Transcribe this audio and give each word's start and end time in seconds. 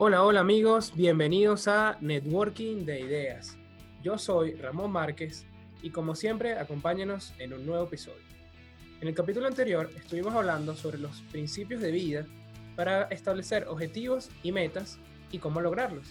Hola, 0.00 0.22
hola 0.22 0.38
amigos, 0.38 0.92
bienvenidos 0.94 1.66
a 1.66 1.98
Networking 2.00 2.84
de 2.84 3.00
Ideas. 3.00 3.58
Yo 4.00 4.16
soy 4.16 4.54
Ramón 4.54 4.92
Márquez 4.92 5.44
y 5.82 5.90
como 5.90 6.14
siempre 6.14 6.56
acompáñenos 6.56 7.34
en 7.40 7.52
un 7.52 7.66
nuevo 7.66 7.86
episodio. 7.86 8.22
En 9.00 9.08
el 9.08 9.14
capítulo 9.14 9.48
anterior 9.48 9.90
estuvimos 9.96 10.36
hablando 10.36 10.76
sobre 10.76 10.98
los 10.98 11.22
principios 11.32 11.80
de 11.80 11.90
vida 11.90 12.26
para 12.76 13.08
establecer 13.08 13.66
objetivos 13.66 14.30
y 14.44 14.52
metas 14.52 15.00
y 15.32 15.38
cómo 15.38 15.60
lograrlos. 15.60 16.06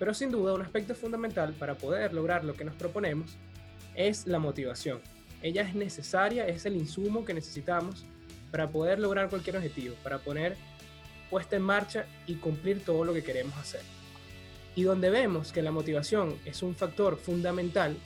Pero 0.00 0.12
sin 0.12 0.32
duda 0.32 0.54
un 0.54 0.62
aspecto 0.62 0.96
fundamental 0.96 1.52
para 1.52 1.76
poder 1.76 2.12
lograr 2.12 2.44
lo 2.44 2.54
que 2.54 2.64
nos 2.64 2.74
proponemos 2.74 3.38
es 3.94 4.26
la 4.26 4.40
motivación. 4.40 5.00
Ella 5.40 5.62
es 5.62 5.76
necesaria, 5.76 6.48
es 6.48 6.66
el 6.66 6.74
insumo 6.74 7.24
que 7.24 7.32
necesitamos 7.32 8.04
para 8.50 8.70
poder 8.70 8.98
lograr 8.98 9.30
cualquier 9.30 9.56
objetivo, 9.56 9.94
para 10.02 10.18
poner 10.18 10.56
puesta 11.30 11.56
en 11.56 11.62
marcha 11.62 12.06
y 12.26 12.34
cumplir 12.34 12.84
todo 12.84 13.04
lo 13.04 13.12
que 13.12 13.22
queremos 13.22 13.56
hacer. 13.56 13.82
Y 14.74 14.82
donde 14.82 15.10
vemos 15.10 15.52
que 15.52 15.62
la 15.62 15.72
motivación 15.72 16.36
es 16.44 16.62
un 16.62 16.74
factor 16.74 17.16
fundamental, 17.16 17.96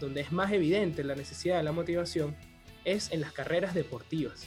donde 0.00 0.20
es 0.20 0.32
más 0.32 0.52
evidente 0.52 1.04
la 1.04 1.14
necesidad 1.14 1.58
de 1.58 1.62
la 1.62 1.72
motivación, 1.72 2.36
es 2.84 3.10
en 3.12 3.20
las 3.20 3.32
carreras 3.32 3.74
deportivas. 3.74 4.46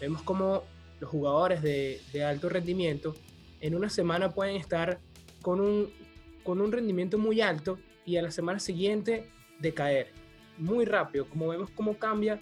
Vemos 0.00 0.22
como 0.22 0.64
los 1.00 1.10
jugadores 1.10 1.62
de, 1.62 2.24
alto 2.24 2.48
rendimiento 2.48 3.14
en 3.60 3.74
una 3.74 3.88
semana 3.88 4.30
pueden 4.30 4.56
estar 4.56 4.98
con 5.42 5.60
un, 5.60 5.90
con 6.42 6.60
un 6.60 6.72
rendimiento 6.72 7.18
muy 7.18 7.40
alto 7.40 7.78
y 8.04 8.16
a 8.16 8.22
la 8.22 8.30
semana 8.30 8.58
siguiente 8.58 9.30
decaer 9.58 10.12
muy 10.58 10.84
rápido, 10.84 11.28
como 11.28 11.48
vemos 11.48 11.70
cómo 11.70 11.98
cambia 11.98 12.40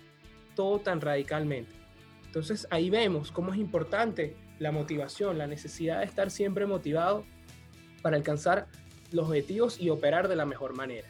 todo 0.55 0.81
tan 0.81 1.01
radicalmente. 1.01 1.73
Entonces 2.27 2.67
ahí 2.71 2.91
vemos 2.91 3.31
cómo 3.31 3.53
es 3.53 3.59
importante 3.59 4.37
la 4.59 4.73
motivación, 4.73 5.39
la 5.39 5.47
necesidad 5.47 6.01
de 6.01 6.05
estar 6.05 6.31
siempre 6.31 6.67
motivado 6.67 7.25
para 8.03 8.17
alcanzar 8.17 8.67
los 9.11 9.29
objetivos 9.29 9.81
y 9.81 9.91
operar 9.91 10.29
de 10.29 10.37
la 10.37 10.47
mejor 10.47 10.75
manera. 10.75 11.09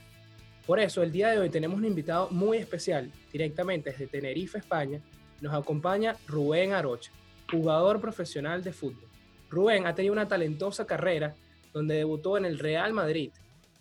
Por 0.67 0.79
eso, 0.79 1.03
el 1.03 1.13
día 1.13 1.31
de 1.31 1.39
hoy 1.39 1.51
tenemos 1.51 1.79
un 1.79 1.85
invitado 1.85 2.29
muy 2.31 2.59
especial, 2.59 3.11
directamente 3.33 3.91
desde 3.91 4.07
Tenerife, 4.07 4.59
España. 4.59 5.01
Nos 5.41 5.55
acompaña 5.55 6.17
Rubén 6.27 6.73
Arocha, 6.73 7.11
jugador 7.51 8.01
profesional 8.01 8.63
de 8.63 8.73
fútbol. 8.73 9.09
Rubén 9.51 9.87
ha 9.87 9.95
tenido 9.95 10.13
una 10.13 10.29
talentosa 10.29 10.87
carrera 10.87 11.35
donde 11.73 11.97
debutó 11.97 12.37
en 12.37 12.45
el 12.45 12.59
Real 12.59 12.93
Madrid, 12.93 13.33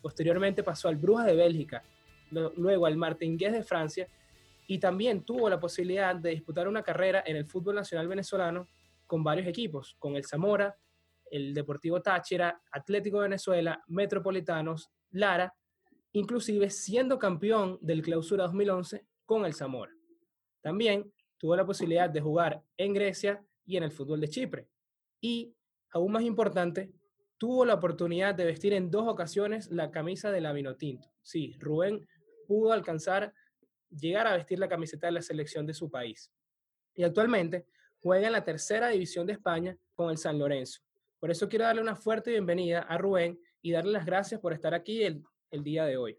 posteriormente 0.02 0.64
pasó 0.64 0.88
al 0.88 0.96
Brujas 0.96 1.28
de 1.28 1.36
Bélgica, 1.36 1.84
luego 2.32 2.86
al 2.86 2.98
Martingués 2.98 3.52
de 3.52 3.64
Francia 3.64 4.08
y 4.68 4.80
también 4.80 5.22
tuvo 5.24 5.50
la 5.50 5.60
posibilidad 5.60 6.16
de 6.16 6.32
disputar 6.32 6.68
una 6.68 6.82
carrera 6.82 7.24
en 7.26 7.36
el 7.36 7.46
fútbol 7.46 7.76
nacional 7.76 8.08
venezolano 8.08 8.68
con 9.12 9.26
varios 9.26 9.46
equipos, 9.46 9.98
con 10.00 10.16
el 10.16 10.24
Zamora, 10.24 10.74
el 11.30 11.54
Deportivo 11.54 12.02
Táchira, 12.02 12.62
Atlético 12.72 13.18
Venezuela, 13.18 13.84
Metropolitanos, 13.88 14.90
Lara, 15.10 15.54
inclusive 16.14 16.70
siendo 16.70 17.20
campeón 17.20 17.78
del 17.82 18.04
Clausura 18.04 18.46
2011 18.46 19.06
con 19.26 19.44
el 19.44 19.54
Zamora. 19.54 19.92
También 20.62 21.12
tuvo 21.38 21.58
la 21.58 21.66
posibilidad 21.66 22.10
de 22.10 22.22
jugar 22.22 22.64
en 22.78 22.94
Grecia 22.94 23.44
y 23.66 23.76
en 23.76 23.84
el 23.84 23.92
fútbol 23.92 24.22
de 24.22 24.30
Chipre. 24.30 24.70
Y, 25.20 25.54
aún 25.90 26.14
más 26.14 26.24
importante, 26.24 26.94
tuvo 27.38 27.66
la 27.66 27.74
oportunidad 27.74 28.34
de 28.34 28.46
vestir 28.46 28.72
en 28.72 28.90
dos 28.90 29.10
ocasiones 29.10 29.70
la 29.72 29.92
camisa 29.92 30.32
de 30.32 30.40
la 30.40 30.54
Vinotinto. 30.54 31.12
Sí, 31.22 31.54
Rubén 31.60 32.08
pudo 32.48 32.72
alcanzar 32.72 33.34
llegar 33.90 34.26
a 34.26 34.38
vestir 34.38 34.58
la 34.58 34.70
camiseta 34.70 35.08
de 35.08 35.12
la 35.12 35.22
selección 35.22 35.66
de 35.66 35.74
su 35.74 35.92
país. 35.92 36.32
Y 36.96 37.04
actualmente 37.04 37.66
juega 38.02 38.28
en 38.28 38.34
la 38.34 38.44
tercera 38.44 38.90
división 38.90 39.28
de 39.28 39.34
España 39.34 39.78
con 39.94 40.10
el 40.10 40.18
San 40.18 40.40
Lorenzo. 40.40 40.82
Por 41.20 41.30
eso 41.30 41.48
quiero 41.48 41.66
darle 41.66 41.82
una 41.82 41.96
fuerte 41.96 42.32
bienvenida 42.32 42.80
a 42.82 42.98
Rubén 42.98 43.40
y 43.62 43.72
darle 43.72 43.92
las 43.92 44.06
gracias 44.06 44.42
por 44.42 44.54
estar 44.54 44.74
aquí 44.74 45.04
el, 45.04 45.24
día 45.64 45.86
de 45.86 45.98
hoy. 45.98 46.18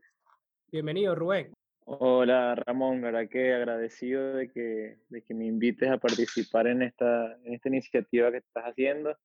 Bienvenido, 0.71 1.15
Rubén. 1.15 1.53
Hola, 1.85 2.55
Ramón, 2.55 3.01
verdad 3.01 3.29
que 3.29 3.53
agradecido 3.53 4.35
de 4.35 4.49
que, 4.49 4.99
de 5.09 5.23
que 5.23 5.35
me 5.35 5.47
invites 5.47 5.91
a 5.91 5.99
participar 5.99 6.69
en 6.69 6.83
esta, 6.83 7.37
en 7.45 7.55
esta 7.55 7.69
iniciativa 7.69 8.31
que 8.31 8.37
estás 8.39 8.65
haciendo. 8.65 9.17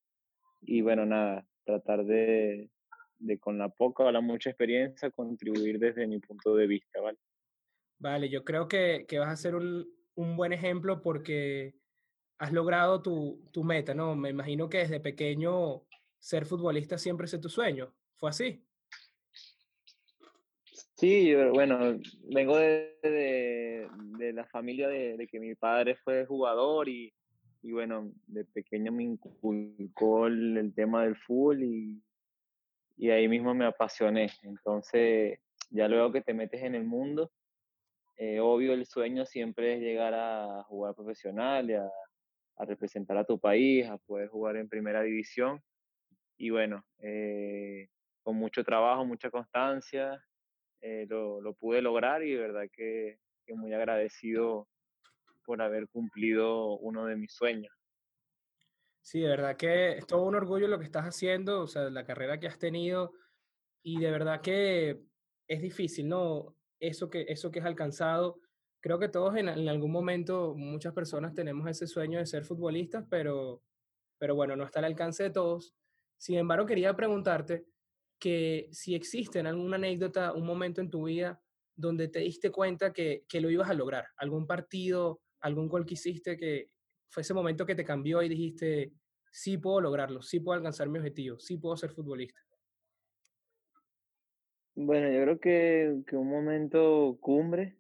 Y 0.61 0.81
bueno, 0.81 1.05
nada, 1.05 1.45
tratar 1.63 2.03
de, 2.05 2.71
de 3.19 3.37
con 3.37 3.59
la 3.59 3.69
poca 3.69 4.03
o 4.03 4.11
la 4.11 4.21
mucha 4.21 4.49
experiencia 4.49 5.11
contribuir 5.11 5.77
desde 5.77 6.07
mi 6.07 6.17
punto 6.19 6.55
de 6.55 6.65
vista, 6.65 6.99
¿vale? 6.99 7.19
Vale, 7.99 8.29
yo 8.29 8.43
creo 8.43 8.67
que, 8.67 9.05
que 9.07 9.19
vas 9.19 9.29
a 9.29 9.35
ser 9.35 9.53
un, 9.53 9.87
un 10.15 10.35
buen 10.35 10.53
ejemplo 10.53 11.01
porque 11.03 11.75
has 12.39 12.51
logrado 12.51 13.01
tu, 13.01 13.41
tu, 13.51 13.63
meta, 13.63 13.93
¿no? 13.93 14.15
Me 14.15 14.29
imagino 14.29 14.69
que 14.69 14.79
desde 14.79 14.99
pequeño 14.99 15.83
ser 16.19 16.45
futbolista 16.45 16.97
siempre 16.97 17.25
es 17.25 17.41
tu 17.41 17.49
sueño. 17.49 17.93
¿Fue 18.15 18.29
así? 18.29 18.63
Sí, 20.95 21.33
bueno, 21.53 21.99
vengo 22.23 22.57
de, 22.57 22.97
de, 23.03 24.33
la 24.33 24.45
familia 24.45 24.87
de, 24.87 25.27
que 25.31 25.39
mi 25.39 25.53
padre 25.53 25.95
fue 25.95 26.25
jugador 26.25 26.89
y, 26.89 27.13
y, 27.61 27.71
bueno, 27.71 28.11
de 28.25 28.45
pequeño 28.45 28.91
me 28.91 29.03
inculcó 29.03 30.25
el, 30.25 30.73
tema 30.75 31.03
del 31.03 31.15
fútbol 31.15 31.61
y, 31.63 32.01
y, 32.97 33.11
ahí 33.11 33.27
mismo 33.27 33.53
me 33.53 33.65
apasioné. 33.65 34.31
Entonces, 34.41 35.39
ya 35.69 35.87
luego 35.87 36.11
que 36.11 36.21
te 36.21 36.33
metes 36.33 36.63
en 36.63 36.73
el 36.73 36.83
mundo, 36.83 37.31
eh, 38.15 38.39
obvio 38.39 38.73
el 38.73 38.87
sueño 38.87 39.23
siempre 39.27 39.75
es 39.75 39.81
llegar 39.81 40.15
a 40.15 40.63
jugar 40.63 40.95
profesional 40.95 41.69
y 41.69 41.73
a 41.75 41.87
a 42.57 42.65
representar 42.65 43.17
a 43.17 43.23
tu 43.23 43.39
país, 43.39 43.87
a 43.87 43.97
poder 43.97 44.29
jugar 44.29 44.57
en 44.57 44.69
primera 44.69 45.01
división. 45.01 45.61
Y 46.37 46.49
bueno, 46.49 46.83
eh, 46.99 47.89
con 48.23 48.35
mucho 48.35 48.63
trabajo, 48.63 49.05
mucha 49.05 49.29
constancia, 49.29 50.23
eh, 50.81 51.05
lo, 51.09 51.41
lo, 51.41 51.53
pude 51.53 51.81
lograr 51.81 52.23
y 52.23 52.33
de 52.33 52.39
verdad 52.39 52.65
que, 52.71 53.19
que, 53.45 53.53
muy 53.53 53.73
agradecido 53.73 54.67
por 55.45 55.61
haber 55.61 55.87
cumplido 55.87 56.77
uno 56.77 57.05
de 57.05 57.15
mis 57.15 57.33
sueños. 57.33 57.73
Sí, 59.01 59.21
de 59.21 59.29
verdad 59.29 59.55
que 59.55 59.93
es 59.93 60.05
todo 60.05 60.25
un 60.25 60.35
orgullo 60.35 60.67
lo 60.67 60.77
que 60.77 60.85
estás 60.85 61.05
haciendo, 61.05 61.61
o 61.61 61.67
sea, 61.67 61.89
la 61.89 62.05
carrera 62.05 62.39
que 62.39 62.47
has 62.47 62.59
tenido 62.59 63.13
y 63.81 63.99
de 63.99 64.11
verdad 64.11 64.41
que 64.41 64.99
es 65.47 65.61
difícil, 65.61 66.09
¿no? 66.09 66.55
Eso 66.79 67.09
que, 67.09 67.25
eso 67.29 67.49
que 67.49 67.59
has 67.59 67.65
alcanzado 67.65 68.39
creo 68.87 68.99
que 68.99 69.09
todos 69.09 69.35
en, 69.35 69.49
algún 69.49 69.91
momento, 69.91 70.55
muchas 70.55 70.93
personas 70.93 71.33
tenemos 71.33 71.69
ese 71.69 71.87
sueño 71.87 72.19
de 72.19 72.25
ser 72.25 72.45
futbolistas, 72.45 73.05
pero, 73.09 73.61
pero 74.17 74.33
bueno, 74.33 74.55
no 74.55 74.63
está 74.63 74.79
al 74.79 74.85
alcance 74.85 75.23
de 75.23 75.29
todos. 75.29 75.75
Sin 76.15 76.37
embargo, 76.37 76.65
quería 76.65 76.95
preguntarte 76.95 77.65
que 78.17 78.69
si 78.71 78.95
existe 78.95 79.41
alguna 79.41 79.75
anécdota, 79.75 80.31
un 80.31 80.45
momento 80.45 80.79
en 80.79 80.89
tu 80.89 81.03
vida 81.05 81.41
donde 81.75 82.07
te 82.07 82.19
diste 82.19 82.49
cuenta 82.49 82.93
que, 82.93 83.25
que 83.27 83.41
lo 83.41 83.49
ibas 83.49 83.69
a 83.69 83.73
lograr, 83.73 84.05
algún 84.15 84.47
partido, 84.47 85.21
algún 85.41 85.67
gol 85.67 85.85
que 85.85 85.95
hiciste 85.95 86.37
que 86.37 86.71
fue 87.09 87.21
ese 87.21 87.33
momento 87.33 87.65
que 87.65 87.75
te 87.75 87.83
cambió 87.83 88.21
y 88.21 88.29
dijiste, 88.29 88.93
sí 89.29 89.57
puedo 89.57 89.81
lograrlo, 89.81 90.21
sí 90.21 90.39
puedo 90.39 90.55
alcanzar 90.55 90.87
mi 90.87 90.97
objetivo, 90.97 91.39
sí 91.39 91.57
puedo 91.57 91.75
ser 91.75 91.91
futbolista. 91.91 92.39
Bueno, 94.75 95.11
yo 95.11 95.21
creo 95.23 95.39
que, 95.39 96.03
que 96.07 96.15
un 96.15 96.29
momento 96.29 97.17
cumbre 97.19 97.76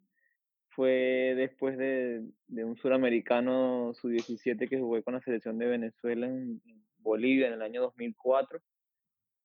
fue 0.77 1.33
después 1.35 1.75
de, 1.75 2.21
de 2.45 2.63
un 2.63 2.77
suramericano 2.77 3.95
sub-17 3.95 4.69
que 4.69 4.79
jugué 4.79 5.01
con 5.01 5.15
la 5.15 5.21
selección 5.21 5.57
de 5.57 5.65
Venezuela 5.65 6.27
en, 6.27 6.61
Bolivia 6.99 7.47
en 7.47 7.53
el 7.53 7.63
año 7.63 7.81
2004. 7.81 8.59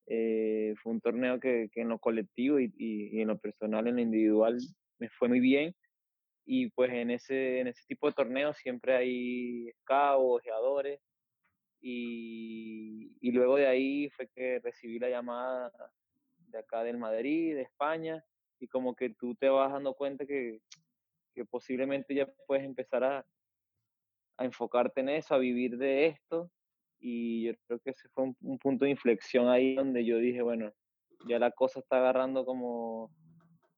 Eh, 0.09 0.75
fue 0.83 0.93
un 0.93 1.01
torneo 1.01 1.41
que, 1.41 1.71
que 1.73 1.81
en 1.81 1.89
lo 1.89 1.99
colectivo 1.99 2.61
y, 2.61 2.71
y, 2.77 3.23
en 3.23 3.29
lo 3.29 3.39
personal, 3.39 3.87
en 3.87 3.97
lo 3.97 4.03
individual, 4.03 4.59
me 4.99 5.09
fue 5.09 5.29
muy 5.29 5.41
bien. 5.41 5.75
Y 6.45 6.69
pues 6.69 6.93
en 6.93 7.11
ese, 7.11 7.61
en 7.61 7.69
ese 7.69 7.83
tipo 7.87 8.09
de 8.09 8.13
torneos 8.13 8.59
siempre 8.59 8.95
hay 8.95 9.73
scouts, 9.81 10.43
ojeadores. 10.43 11.01
Y, 11.81 13.17
y 13.23 13.33
luego 13.33 13.57
de 13.57 13.69
ahí 13.69 14.11
fue 14.11 14.29
que 14.29 14.59
recibí 14.59 14.99
la 14.99 15.09
llamada 15.09 15.73
de 16.49 16.59
acá 16.59 16.83
del 16.83 16.99
Madrid, 16.99 17.55
de 17.55 17.63
España, 17.63 18.23
y 18.61 18.69
como 18.69 18.95
que 18.95 19.09
tú 19.09 19.35
te 19.35 19.49
vas 19.49 19.73
dando 19.73 19.95
cuenta 19.95 20.27
que 20.27 20.61
que 21.35 21.45
posiblemente 21.45 22.15
ya 22.15 22.27
puedes 22.47 22.65
empezar 22.65 23.05
a, 23.05 23.27
a, 24.39 24.45
enfocarte 24.45 25.01
en 25.01 25.09
eso, 25.11 25.35
a 25.35 25.39
vivir 25.39 25.77
de 25.77 26.07
esto. 26.07 26.51
Y 26.99 27.47
yo 27.47 27.53
creo 27.67 27.81
que 27.81 27.91
ese 27.91 28.09
fue 28.11 28.33
un, 28.41 28.59
punto 28.59 28.85
de 28.85 28.93
inflexión 28.93 29.49
ahí 29.49 29.75
donde 29.75 30.05
yo 30.05 30.19
dije, 30.19 30.43
bueno, 30.43 30.73
ya 31.29 31.39
la 31.39 31.51
cosa 31.51 31.81
está 31.81 31.99
agarrando 31.99 32.45
como, 32.45 33.11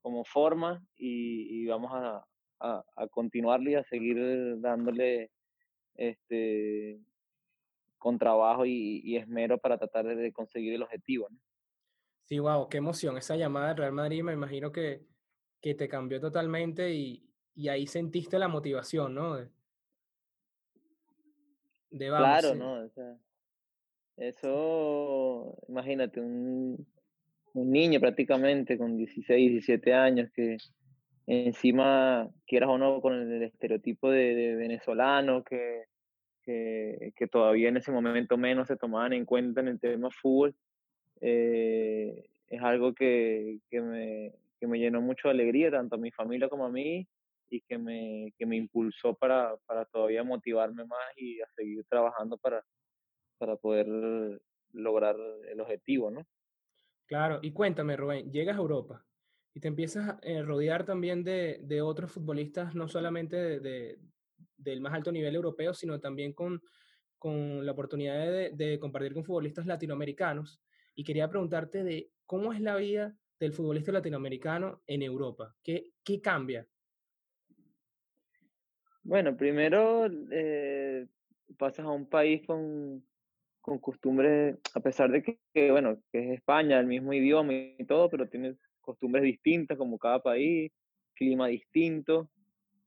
como 0.03 0.25
forma 0.25 0.85
y, 0.97 1.67
vamos 1.67 1.91
a, 1.93 2.25
a, 2.61 2.85
a, 2.97 3.09
continuarle 3.09 3.73
y 3.73 3.75
a 3.75 3.85
seguir 3.85 4.61
dándole 4.61 5.31
este, 5.95 7.01
con 7.99 8.19
trabajo 8.19 8.67
y, 8.67 9.17
esmero 9.17 9.59
para 9.59 9.79
tratar 9.79 10.05
de 10.05 10.33
conseguir 10.33 10.75
el 10.75 10.83
objetivo. 10.83 11.27
¿no? 11.31 11.39
Sí, 12.25 12.39
wow, 12.39 12.69
qué 12.69 12.79
emoción. 12.79 13.17
Esa 13.17 13.37
llamada 13.37 13.69
del 13.69 13.79
Real 13.79 13.93
Madrid 13.93 14.23
me 14.23 14.33
imagino 14.33 14.73
que, 14.73 15.07
que 15.61 15.75
te 15.75 15.89
cambió 15.89 16.21
totalmente 16.21 16.93
y, 16.93 17.34
y 17.55 17.69
ahí 17.69 17.87
sentiste 17.87 18.39
la 18.39 18.49
motivación, 18.49 19.15
¿no? 19.15 19.37
De, 19.37 19.49
claro, 21.91 22.55
¿no? 22.55 22.89
Eso, 24.17 25.57
imagínate, 25.69 26.21
un, 26.21 26.87
un 27.53 27.71
niño 27.71 28.01
prácticamente 28.01 28.77
con 28.79 28.97
16, 28.97 29.51
17 29.53 29.95
años 29.95 30.31
que 30.33 30.57
encima, 31.27 32.29
quieras 32.47 32.69
o 32.71 32.79
no, 32.79 33.01
con 33.01 33.15
el 33.15 33.43
estereotipo 33.43 34.11
de, 34.11 34.35
de 34.35 34.55
venezolano 34.57 35.43
que, 35.43 35.85
que, 36.43 37.13
que, 37.17 37.27
todavía 37.27 37.69
en 37.69 37.79
ese 37.79 37.93
momento 37.93 38.37
menos 38.37 38.69
se 38.69 38.77
tomaban 38.77 39.13
en 39.15 39.25
cuenta 39.25 39.61
en 39.61 39.69
el 39.69 39.81
tema 39.81 40.11
fútbol, 40.11 40.55
eh, 41.21 42.27
es 42.49 42.63
algo 42.63 42.95
que, 42.95 43.59
que, 43.71 43.81
me, 43.81 44.33
que 44.61 44.67
me 44.67 44.79
llenó 44.79 45.01
mucho 45.01 45.29
de 45.29 45.35
alegría, 45.35 45.71
tanto 45.71 45.95
a 45.95 45.99
mi 45.99 46.11
familia 46.11 46.49
como 46.49 46.67
a 46.67 46.71
mí, 46.71 47.09
y 47.49 47.61
que 47.63 47.79
me, 47.79 48.33
que 48.39 48.47
me 48.47 48.57
impulsó 48.57 49.15
para, 49.15 49.57
para 49.67 49.85
todavía 49.87 50.25
motivarme 50.25 50.85
más 50.85 51.05
y 51.17 51.41
a 51.41 51.49
seguir 51.57 51.85
trabajando 51.89 52.39
para, 52.39 52.65
para 53.39 53.57
poder 53.57 53.87
lograr 54.73 55.17
el 55.51 55.61
objetivo, 55.61 56.11
¿no? 56.11 56.27
Claro, 57.07 57.39
y 57.43 57.53
cuéntame, 57.53 57.97
Rubén, 57.97 58.33
llegas 58.33 58.57
a 58.57 58.61
Europa 58.61 59.05
y 59.55 59.61
te 59.61 59.69
empiezas 59.69 60.09
a 60.09 60.19
eh, 60.23 60.43
rodear 60.43 60.85
también 60.85 61.23
de, 61.23 61.61
de, 61.63 61.83
otros 61.83 62.11
futbolistas, 62.11 62.75
no 62.75 62.89
solamente 62.89 63.37
de, 63.37 63.61
de, 63.61 63.99
del 64.57 64.81
más 64.81 64.95
alto 64.95 65.13
nivel 65.13 65.35
europeo, 65.35 65.75
sino 65.75 66.01
también 66.01 66.33
con, 66.33 66.61
con 67.25 67.65
la 67.65 67.73
oportunidad 67.73 68.53
de, 68.53 68.79
compartir 68.79 69.15
con 69.15 69.25
futbolistas 69.25 69.65
latinoamericanos. 69.65 70.61
Y 70.95 71.05
quería 71.05 71.29
preguntarte 71.31 71.83
de 71.83 72.11
cómo 72.27 72.53
es 72.53 72.61
la 72.61 72.77
vida 72.77 73.17
del 73.41 73.53
futbolista 73.53 73.93
latinoamericano 73.93 74.83
en 74.87 75.03
Europa. 75.03 75.55
¿Qué, 75.63 75.93
qué 76.05 76.21
cambia? 76.21 76.69
Bueno, 79.05 79.37
primero 79.37 80.07
eh, 80.31 81.07
pasas 81.59 81.85
a 81.85 81.91
un 81.91 82.07
país 82.07 82.47
con, 82.47 83.07
con 83.61 83.79
costumbres, 83.79 84.57
a 84.75 84.81
pesar 84.81 85.11
de 85.11 85.23
que, 85.23 85.71
bueno, 85.71 86.01
que 86.11 86.21
es 86.21 86.39
España, 86.39 86.81
el 86.81 86.87
mismo 86.87 87.13
idioma 87.13 87.53
y 87.53 87.85
todo, 87.87 88.09
pero 88.09 88.27
tiene 88.29 88.57
costumbres 88.81 89.23
distintas 89.23 89.77
como 89.77 89.99
cada 89.99 90.23
país, 90.23 90.73
clima 91.15 91.49
distinto. 91.49 92.31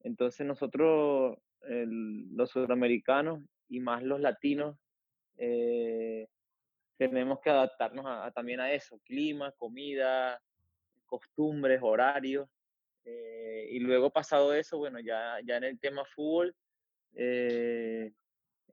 Entonces 0.04 0.46
nosotros, 0.48 1.38
el, 1.62 2.36
los 2.36 2.50
sudamericanos 2.50 3.44
y 3.70 3.80
más 3.80 4.02
los 4.02 4.20
latinos, 4.20 4.76
eh, 5.38 6.28
tenemos 6.98 7.40
que 7.42 7.52
adaptarnos 7.52 8.06
a, 8.08 8.32
también 8.32 8.60
a 8.60 8.72
eso, 8.72 9.00
clima, 9.06 9.52
comida, 9.52 10.42
costumbres, 11.06 11.80
horarios. 11.84 12.50
Eh, 13.10 13.70
y 13.72 13.80
luego 13.80 14.10
pasado 14.10 14.54
eso, 14.54 14.78
bueno, 14.78 15.00
ya, 15.00 15.38
ya 15.46 15.56
en 15.56 15.64
el 15.64 15.80
tema 15.80 16.04
fútbol, 16.14 16.54
eh, 17.16 18.12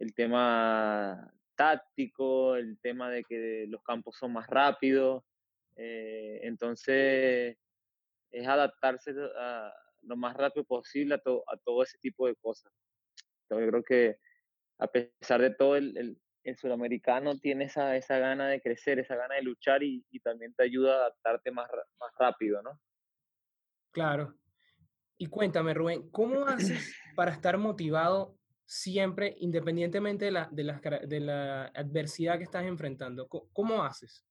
el 0.00 0.14
tema 0.14 1.32
táctico, 1.54 2.56
el 2.56 2.81
tema 2.81 3.10
de 3.10 3.22
que 3.22 3.66
los 3.69 3.81
campos 3.84 4.16
son 4.16 4.32
más 4.32 4.48
rápidos. 4.48 5.22
Eh, 5.76 6.40
entonces, 6.42 7.56
es 8.32 8.48
adaptarse 8.48 9.12
lo 10.02 10.16
más 10.16 10.36
rápido 10.36 10.64
posible 10.64 11.14
a, 11.14 11.19
to, 11.19 11.44
a, 11.46 11.56
todo 11.58 11.84
ese 11.84 11.98
tipo 11.98 12.26
de 12.26 12.34
cosas. 12.34 12.72
Yo 13.50 13.56
creo 13.58 13.84
que 13.84 14.19
a 14.78 14.88
pesar 14.88 15.40
de 15.40 15.50
todo, 15.50 15.76
el, 15.76 15.96
el, 15.96 16.19
el 16.42 16.56
sudamericano 16.56 17.38
tiene 17.38 17.66
esa, 17.66 17.96
esa 17.96 18.19
gana 18.19 18.48
de 18.48 18.60
crecer, 18.60 18.98
esa 18.98 19.14
gana 19.14 19.36
de 19.36 19.42
luchar 19.42 19.84
y, 19.84 20.04
y 20.10 20.19
también 20.19 20.52
te 20.54 20.64
ayuda 20.64 20.94
a 20.94 21.00
adaptarte 21.02 21.52
más, 21.52 21.70
más 22.00 22.12
rápido, 22.19 22.60
¿no? 22.62 22.81
Claro. 23.94 24.35
Y 25.17 25.26
cuéntame, 25.26 25.73
Rubén, 25.73 26.11
¿cómo 26.11 26.46
haces 26.46 26.96
para 27.14 27.31
estar 27.31 27.56
motivado 27.56 28.37
siempre, 28.67 29.37
independientemente 29.38 30.25
de 30.25 30.32
la, 30.32 30.49
de 30.50 30.64
la, 30.64 30.81
de 31.06 31.20
la 31.20 31.67
adversidad 31.67 32.37
que 32.37 32.44
estás 32.44 32.64
enfrentando? 32.64 33.29
¿Cómo, 33.29 33.49
cómo 33.52 33.85
haces? 33.85 34.26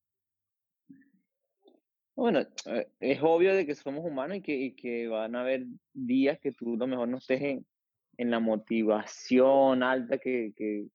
Bueno, 2.14 2.42
eh, 2.66 2.90
es 3.00 3.20
obvio 3.22 3.56
de 3.56 3.66
que 3.66 3.74
somos 3.74 4.06
humanos 4.06 4.38
y 4.38 4.42
que, 4.42 4.54
y 4.54 4.76
que 4.76 5.08
van 5.08 5.34
a 5.36 5.42
haber 5.42 5.66
días 5.94 6.38
que 6.40 6.52
tú 6.52 6.74
a 6.74 6.78
lo 6.78 6.88
mejor 6.88 7.08
no 7.08 7.18
estés 7.18 7.42
en, 7.42 7.66
en 8.18 8.32
la 8.32 8.42
motivación 8.42 9.82
alta 9.82 10.18
que, 10.18 10.52
que, 10.58 10.88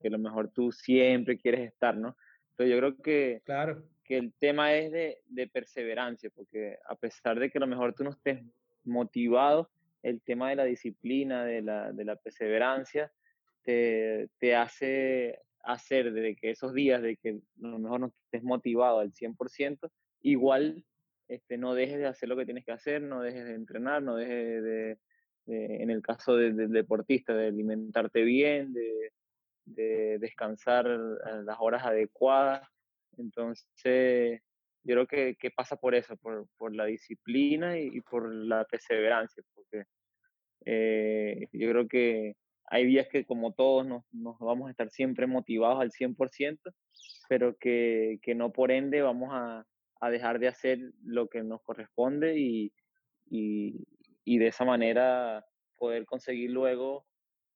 que, 0.00 0.08
a 0.08 0.12
lo 0.12 0.18
mejor 0.18 0.48
tú 0.52 0.70
siempre 0.70 1.36
quieres 1.36 1.68
estar, 1.68 1.96
¿no? 1.96 2.16
Pero 2.54 2.70
yo 2.70 2.78
creo 2.78 3.02
que, 3.02 3.42
claro. 3.44 3.84
Que 4.12 4.18
el 4.18 4.34
tema 4.34 4.74
es 4.74 4.92
de, 4.92 5.46
perseverancia, 5.50 6.28
porque 6.34 6.76
a 6.86 6.94
pesar 6.96 7.40
de 7.40 7.48
que 7.48 7.56
a 7.56 7.62
lo 7.62 7.66
mejor 7.66 7.94
tú 7.94 8.04
no 8.04 8.10
estés 8.10 8.42
motivado, 8.84 9.70
el 10.02 10.20
tema 10.20 10.50
de 10.50 10.56
la 10.56 10.64
disciplina, 10.64 11.46
de 11.46 11.62
la, 11.62 12.16
perseverancia, 12.22 13.10
te, 13.62 14.28
hace 14.54 15.38
hacer 15.64 16.12
de 16.12 16.36
que 16.36 16.50
esos 16.50 16.74
días 16.74 17.00
de 17.00 17.16
que 17.16 17.30
a 17.30 17.66
lo 17.68 17.78
mejor 17.78 18.00
no 18.00 18.12
estés 18.24 18.42
motivado 18.42 18.98
al 18.98 19.14
100%, 19.14 19.90
igual 20.20 20.84
este, 21.28 21.56
no 21.56 21.72
dejes 21.72 21.96
de 21.96 22.06
hacer 22.06 22.28
lo 22.28 22.36
que 22.36 22.44
tienes 22.44 22.66
que 22.66 22.72
hacer, 22.72 23.00
no 23.00 23.22
dejes 23.22 23.46
de 23.46 23.54
entrenar, 23.54 24.02
no 24.02 24.16
dejes 24.16 24.62
de, 24.62 24.98
en 25.46 25.88
el 25.88 26.02
caso 26.02 26.36
del 26.36 26.54
de 26.54 26.66
deportista, 26.66 27.32
de 27.32 27.46
alimentarte 27.46 28.20
bien, 28.24 28.74
de, 28.74 29.10
de 29.64 30.18
descansar 30.18 30.86
a 30.86 31.36
las 31.42 31.56
horas 31.60 31.86
adecuadas. 31.86 32.68
Entonces, 33.18 34.40
yo 34.84 34.94
creo 34.94 35.06
que, 35.06 35.36
que 35.36 35.50
pasa 35.50 35.76
por 35.76 35.94
eso, 35.94 36.16
por, 36.16 36.48
por 36.56 36.74
la 36.74 36.86
disciplina 36.86 37.78
y, 37.78 38.00
por 38.00 38.32
la 38.32 38.64
perseverancia, 38.64 39.42
porque 39.54 39.84
eh, 40.64 41.48
yo 41.52 41.70
creo 41.70 41.88
que 41.88 42.36
hay 42.66 42.86
días 42.86 43.08
que 43.08 43.24
como 43.24 43.52
todos 43.52 43.86
nos, 43.86 44.04
nos, 44.12 44.38
vamos 44.38 44.68
a 44.68 44.70
estar 44.70 44.90
siempre 44.90 45.26
motivados 45.26 45.80
al 45.80 45.90
100%, 45.90 46.58
pero 47.28 47.56
que, 47.58 48.18
que 48.22 48.34
no 48.34 48.52
por 48.52 48.70
ende 48.70 49.02
vamos 49.02 49.30
a, 49.32 49.66
a, 50.00 50.10
dejar 50.10 50.38
de 50.38 50.48
hacer 50.48 50.78
lo 51.04 51.28
que 51.28 51.42
nos 51.42 51.62
corresponde 51.62 52.38
y, 52.38 52.72
y, 53.30 53.86
y 54.24 54.38
de 54.38 54.48
esa 54.48 54.64
manera 54.64 55.44
poder 55.76 56.06
conseguir 56.06 56.50
luego 56.50 57.06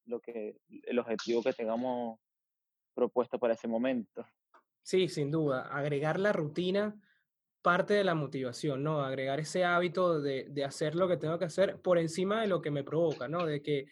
lo 0.05 0.21
que, 0.21 0.57
el 0.85 0.99
objetivo 0.99 1.43
que 1.43 1.53
tengamos 1.53 2.19
propuesto 2.95 3.39
para 3.39 3.55
ese 3.55 3.69
momento. 3.69 4.27
Sí, 4.87 5.09
sin 5.09 5.33
duda. 5.33 5.63
Agregar 5.63 6.21
la 6.21 6.33
rutina 6.33 6.95
parte 7.61 7.95
de 7.95 8.05
la 8.05 8.15
motivación, 8.15 8.85
¿no? 8.85 9.01
Agregar 9.01 9.41
ese 9.41 9.65
hábito 9.65 10.21
de, 10.21 10.47
de, 10.49 10.63
hacer 10.63 10.95
lo 10.95 11.09
que 11.09 11.17
tengo 11.17 11.41
que 11.41 11.47
hacer 11.47 11.81
por 11.83 11.99
encima 11.99 12.41
de 12.41 12.47
lo 12.47 12.63
que 12.63 12.71
me 12.71 12.85
provoca, 12.85 13.27
¿no? 13.27 13.45
De 13.45 13.61
que 13.63 13.87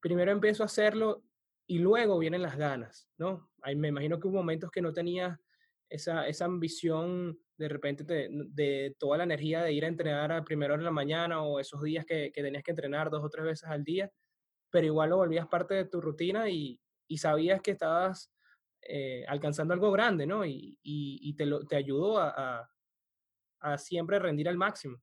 primero 0.00 0.32
empiezo 0.32 0.64
a 0.64 0.66
hacerlo 0.66 1.22
y 1.68 1.78
luego 1.78 2.18
vienen 2.18 2.42
las 2.42 2.56
ganas, 2.56 3.08
¿no? 3.18 3.52
Ahí 3.62 3.76
me 3.76 3.86
imagino 3.86 4.18
que 4.18 4.26
hubo 4.26 4.38
momentos 4.38 4.72
que 4.72 4.82
no 4.82 4.92
tenía 4.92 5.40
esa, 5.88 6.26
esa 6.26 6.46
ambición 6.46 7.38
de 7.56 7.68
repente 7.68 8.02
de, 8.02 8.28
de, 8.48 8.96
toda 8.98 9.18
la 9.18 9.24
energía 9.24 9.62
de 9.62 9.72
ir 9.72 9.84
a 9.84 9.88
entrenar 9.88 10.32
a 10.32 10.42
primera 10.42 10.74
hora 10.74 10.80
de 10.80 10.86
la 10.86 10.90
mañana 10.90 11.42
o 11.44 11.60
esos 11.60 11.80
días 11.82 12.04
que, 12.04 12.32
que, 12.34 12.42
tenías 12.42 12.64
que 12.64 12.72
entrenar 12.72 13.10
dos 13.10 13.22
o 13.22 13.30
tres 13.30 13.44
veces 13.44 13.68
al 13.68 13.84
día, 13.84 14.10
pero 14.70 14.88
igual 14.88 15.10
lo 15.10 15.18
volvías 15.18 15.46
parte 15.46 15.74
de 15.74 15.84
tu 15.84 16.00
rutina 16.00 16.50
y, 16.50 16.80
y 17.06 17.18
sabías 17.18 17.62
que 17.62 17.70
estabas 17.70 18.32
eh, 18.88 19.24
alcanzando 19.28 19.74
algo 19.74 19.90
grande, 19.92 20.26
¿no? 20.26 20.44
Y, 20.44 20.78
y, 20.82 21.34
te, 21.34 21.46
lo, 21.46 21.64
te 21.64 21.76
ayudó 21.76 22.18
a, 22.18 22.32
a 22.36 22.72
a 23.62 23.78
siempre 23.78 24.18
rendir 24.18 24.48
al 24.48 24.56
máximo. 24.56 24.98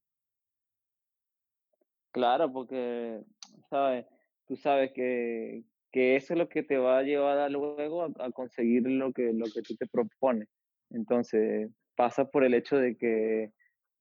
Claro, 2.12 2.51
porque, 2.51 3.24
¿sabes? 3.69 4.05
Tú 4.48 4.55
sabes 4.55 4.91
que, 4.93 5.63
que 5.91 6.15
eso 6.15 6.33
es 6.33 6.39
lo 6.39 6.50
que 6.50 6.63
te 6.63 6.77
va 6.77 7.00
a 7.00 7.03
llevar 7.03 7.50
luego 7.51 8.03
a, 8.03 8.12
a, 8.19 8.31
conseguir 8.31 8.83
lo 8.88 9.13
que, 9.13 9.31
lo 9.33 9.45
que 9.45 9.62
tú 9.62 9.75
te 9.75 9.88
propones. 9.88 10.48
Entonces, 10.89 11.69
pasa 11.95 12.25
por 12.25 12.43
el 12.43 12.53
hecho 12.53 12.77
de 12.77 12.98
que, 12.98 13.51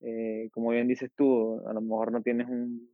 eh, 0.00 0.48
como 0.52 0.70
bien 0.70 0.88
dices 0.88 1.10
tú, 1.16 1.62
a 1.66 1.72
lo 1.72 1.80
mejor 1.80 2.10
no 2.10 2.22
tienes 2.22 2.48
un, 2.48 2.90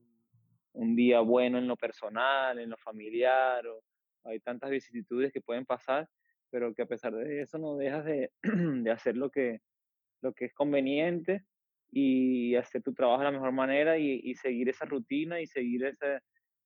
un 0.72 0.96
día 0.96 1.20
bueno 1.20 1.58
en 1.58 1.68
lo 1.68 1.76
personal, 1.76 2.58
en 2.58 2.70
lo 2.70 2.76
familiar, 2.78 3.66
o 3.66 3.82
hay 4.24 4.40
tantas 4.40 4.70
vicisitudes 4.70 5.32
que 5.32 5.40
pueden 5.40 5.64
pasar, 5.64 6.08
pero 6.54 6.72
que 6.72 6.82
a 6.82 6.86
pesar 6.86 7.12
de 7.12 7.40
eso 7.40 7.58
no 7.58 7.76
dejas 7.76 8.04
de, 8.04 8.30
de 8.44 8.88
hacer 8.92 9.16
lo 9.16 9.28
que, 9.28 9.60
lo 10.22 10.32
que 10.34 10.44
es 10.44 10.54
conveniente 10.54 11.44
y 11.90 12.54
hacer 12.54 12.80
tu 12.80 12.94
trabajo 12.94 13.18
de 13.18 13.24
la 13.24 13.32
mejor 13.32 13.50
manera 13.50 13.98
y, 13.98 14.20
y 14.22 14.36
seguir 14.36 14.68
esa 14.68 14.84
rutina 14.84 15.40
y 15.40 15.48
seguir 15.48 15.84
ese, 15.84 16.20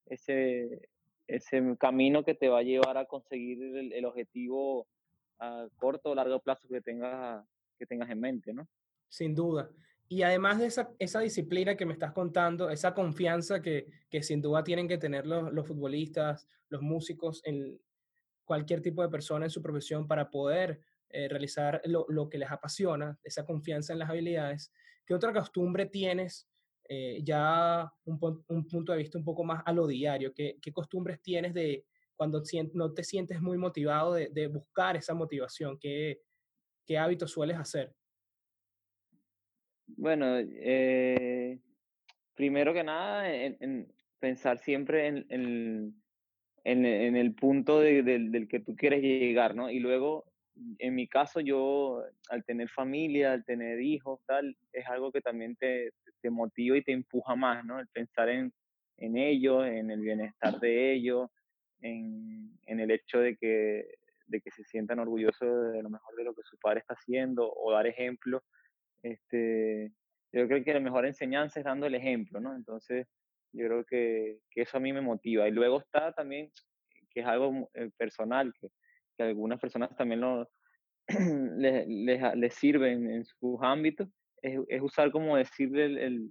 ese, 0.04 0.90
ese 1.26 1.74
camino 1.80 2.22
que 2.22 2.34
te 2.34 2.50
va 2.50 2.58
a 2.58 2.64
llevar 2.64 2.98
a 2.98 3.06
conseguir 3.06 3.62
el, 3.62 3.94
el 3.94 4.04
objetivo 4.04 4.86
a 5.38 5.66
corto 5.76 6.10
o 6.10 6.14
largo 6.14 6.38
plazo 6.40 6.68
que 6.68 6.82
tengas, 6.82 7.42
que 7.78 7.86
tengas 7.86 8.10
en 8.10 8.20
mente, 8.20 8.52
¿no? 8.52 8.68
Sin 9.08 9.34
duda. 9.34 9.70
Y 10.06 10.20
además 10.20 10.58
de 10.58 10.66
esa, 10.66 10.90
esa 10.98 11.20
disciplina 11.20 11.78
que 11.78 11.86
me 11.86 11.94
estás 11.94 12.12
contando, 12.12 12.68
esa 12.68 12.92
confianza 12.92 13.62
que, 13.62 13.86
que 14.10 14.22
sin 14.22 14.42
duda 14.42 14.62
tienen 14.64 14.86
que 14.86 14.98
tener 14.98 15.26
los, 15.26 15.50
los 15.50 15.66
futbolistas, 15.66 16.46
los 16.68 16.82
músicos, 16.82 17.40
en 17.46 17.80
cualquier 18.48 18.80
tipo 18.80 19.02
de 19.02 19.10
persona 19.10 19.44
en 19.44 19.50
su 19.50 19.60
profesión 19.60 20.08
para 20.08 20.30
poder 20.30 20.80
eh, 21.10 21.28
realizar 21.28 21.82
lo, 21.84 22.06
lo, 22.08 22.30
que 22.30 22.38
les 22.38 22.50
apasiona, 22.50 23.18
esa 23.22 23.44
confianza 23.44 23.92
en 23.92 23.98
las 23.98 24.08
habilidades, 24.08 24.72
¿qué 25.06 25.14
otra 25.14 25.34
costumbre 25.34 25.84
tienes 25.84 26.48
eh, 26.88 27.20
ya 27.22 27.92
un, 28.04 28.18
un, 28.48 28.66
punto 28.66 28.92
de 28.92 28.98
vista 28.98 29.18
un 29.18 29.24
poco 29.24 29.44
más 29.44 29.62
a 29.66 29.72
lo 29.72 29.86
diario? 29.86 30.32
¿Qué, 30.32 30.56
qué 30.60 30.72
costumbres 30.72 31.20
tienes 31.20 31.52
de 31.52 31.84
cuando 32.16 32.42
no 32.72 32.94
te 32.94 33.04
sientes 33.04 33.42
muy 33.42 33.58
motivado 33.58 34.14
de, 34.14 34.46
buscar 34.48 34.96
esa 34.96 35.12
motivación? 35.12 35.78
¿Qué, 35.78 36.22
¿Qué 36.86 36.96
hábitos 36.96 37.30
sueles 37.30 37.58
hacer? 37.58 37.94
Bueno, 39.86 40.38
eh, 40.38 41.60
primero 42.34 42.72
que 42.72 42.82
nada, 42.82 43.30
en, 43.30 43.92
pensar 44.18 44.58
siempre 44.58 45.06
en, 45.06 45.26
en, 45.28 46.02
el 46.64 47.34
punto 47.34 47.80
del 47.80 48.48
que 48.48 48.60
tú 48.60 48.76
quieres 48.76 49.02
llegar, 49.02 49.54
¿no? 49.54 49.70
Y 49.70 49.78
luego, 49.78 50.24
en 50.78 50.94
mi 50.94 51.08
caso, 51.08 51.40
yo, 51.40 52.02
al 52.28 52.44
tener 52.44 52.68
familia, 52.68 53.32
al 53.32 53.44
tener 53.44 53.80
hijos, 53.80 54.20
tal, 54.26 54.56
es 54.72 54.86
algo 54.86 55.12
que 55.12 55.20
también 55.20 55.56
te, 55.56 55.92
motiva 56.30 56.76
y 56.76 56.82
te 56.82 56.92
empuja 56.92 57.36
más, 57.36 57.64
¿no? 57.64 57.80
El 57.80 57.88
pensar 57.88 58.28
en, 58.28 58.52
en 58.98 59.16
ellos, 59.16 59.66
en 59.66 59.90
el 59.90 60.00
bienestar 60.00 60.58
de 60.60 60.92
ellos, 60.92 61.30
en, 61.80 62.50
en 62.66 62.80
el 62.80 62.90
hecho 62.90 63.18
de 63.20 63.36
que, 63.36 63.86
de 64.26 64.40
que 64.40 64.50
se 64.50 64.64
sientan 64.64 64.98
orgullosos 64.98 65.72
de 65.72 65.82
lo 65.82 65.90
mejor 65.90 66.14
de 66.16 66.24
lo 66.24 66.34
que 66.34 66.42
su 66.42 66.58
padre 66.58 66.80
está 66.80 66.94
haciendo 66.94 67.50
o 67.50 67.72
dar 67.72 67.86
ejemplo. 67.86 68.44
Este, 69.02 69.92
yo 70.32 70.46
creo 70.46 70.62
que 70.62 70.74
la 70.74 70.80
mejor 70.80 71.06
enseñanza 71.06 71.60
es 71.60 71.64
dando 71.64 71.86
el 71.86 71.94
ejemplo, 71.94 72.40
¿no? 72.40 72.54
Entonces, 72.54 73.06
yo 73.52 73.66
creo 73.66 73.84
que, 73.84 74.38
que 74.50 74.62
eso 74.62 74.76
a 74.76 74.80
mí 74.80 74.92
me 74.92 75.00
motiva. 75.00 75.48
Y 75.48 75.52
luego 75.52 75.80
está 75.80 76.12
también, 76.12 76.50
que 77.10 77.20
es 77.20 77.26
algo 77.26 77.70
eh, 77.74 77.90
personal, 77.96 78.52
que, 78.60 78.68
algunas 79.20 79.58
personas 79.58 79.96
también 79.96 80.20
lo, 80.20 80.48
les, 81.56 81.86
les, 81.88 82.54
sirven 82.54 83.10
en 83.10 83.24
sus 83.24 83.58
ámbitos, 83.62 84.08
es, 84.42 84.60
es 84.68 84.80
usar 84.80 85.10
como 85.10 85.36
decir 85.36 85.70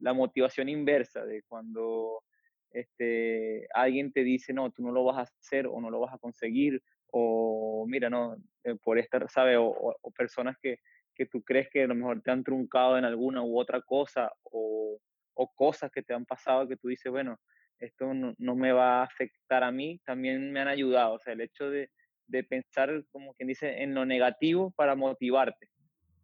la 0.01 0.13
motivación 0.13 0.69
inversa 0.69 1.25
de 1.25 1.43
cuando 1.43 2.23
este, 2.71 3.67
alguien 3.73 4.11
te 4.11 4.23
dice, 4.23 4.53
no, 4.53 4.71
tú 4.71 4.83
no 4.83 4.91
lo 4.91 5.03
vas 5.03 5.17
a 5.17 5.33
hacer 5.41 5.67
o 5.67 5.81
no 5.81 5.89
lo 5.89 5.99
vas 5.99 6.13
a 6.13 6.17
conseguir, 6.17 6.81
o 7.11 7.85
mira, 7.87 8.09
no, 8.09 8.35
eh, 8.63 8.75
por 8.83 8.99
estar, 8.99 9.29
¿sabes? 9.29 9.57
O, 9.57 9.95
o, 10.01 10.11
personas 10.11 10.57
que, 10.61 10.79
que, 11.15 11.25
tú 11.25 11.43
crees 11.43 11.69
que 11.69 11.83
a 11.83 11.87
lo 11.87 11.95
mejor 11.95 12.21
te 12.21 12.31
han 12.31 12.43
truncado 12.43 12.97
en 12.97 13.05
alguna 13.05 13.43
u 13.43 13.59
otra 13.59 13.81
cosa, 13.81 14.31
o, 14.43 14.99
o 15.37 15.51
cosas 15.53 15.91
que 15.91 16.03
te 16.03 16.13
han 16.13 16.25
pasado 16.25 16.67
que 16.67 16.77
tú 16.77 16.87
dices, 16.87 17.11
bueno, 17.11 17.39
esto 17.79 18.13
no, 18.13 18.33
no, 18.37 18.55
me 18.55 18.71
va 18.71 18.99
a 18.99 19.03
afectar 19.03 19.63
a 19.63 19.71
mí, 19.71 19.99
también 20.05 20.51
me 20.51 20.59
han 20.59 20.67
ayudado. 20.67 21.13
O 21.13 21.19
sea, 21.19 21.33
el 21.33 21.41
hecho 21.41 21.69
de, 21.69 21.91
de 22.25 22.43
pensar, 22.43 23.05
como 23.11 23.33
quien 23.35 23.47
dice, 23.47 23.83
en 23.83 23.93
lo 23.93 24.05
negativo 24.05 24.71
para 24.71 24.95
motivarte. 24.95 25.69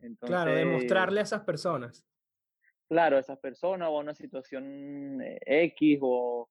Entonces, 0.02 0.36
claro, 0.36 0.56
demostrarle 0.56 1.20
a 1.20 1.24
esas 1.24 1.42
personas 1.42 2.06
claro, 2.94 3.18
esa 3.18 3.36
persona 3.36 3.90
o 3.90 4.00
una 4.00 4.14
situación 4.14 5.20
eh, 5.22 5.40
X 5.46 5.98
o, 6.02 6.48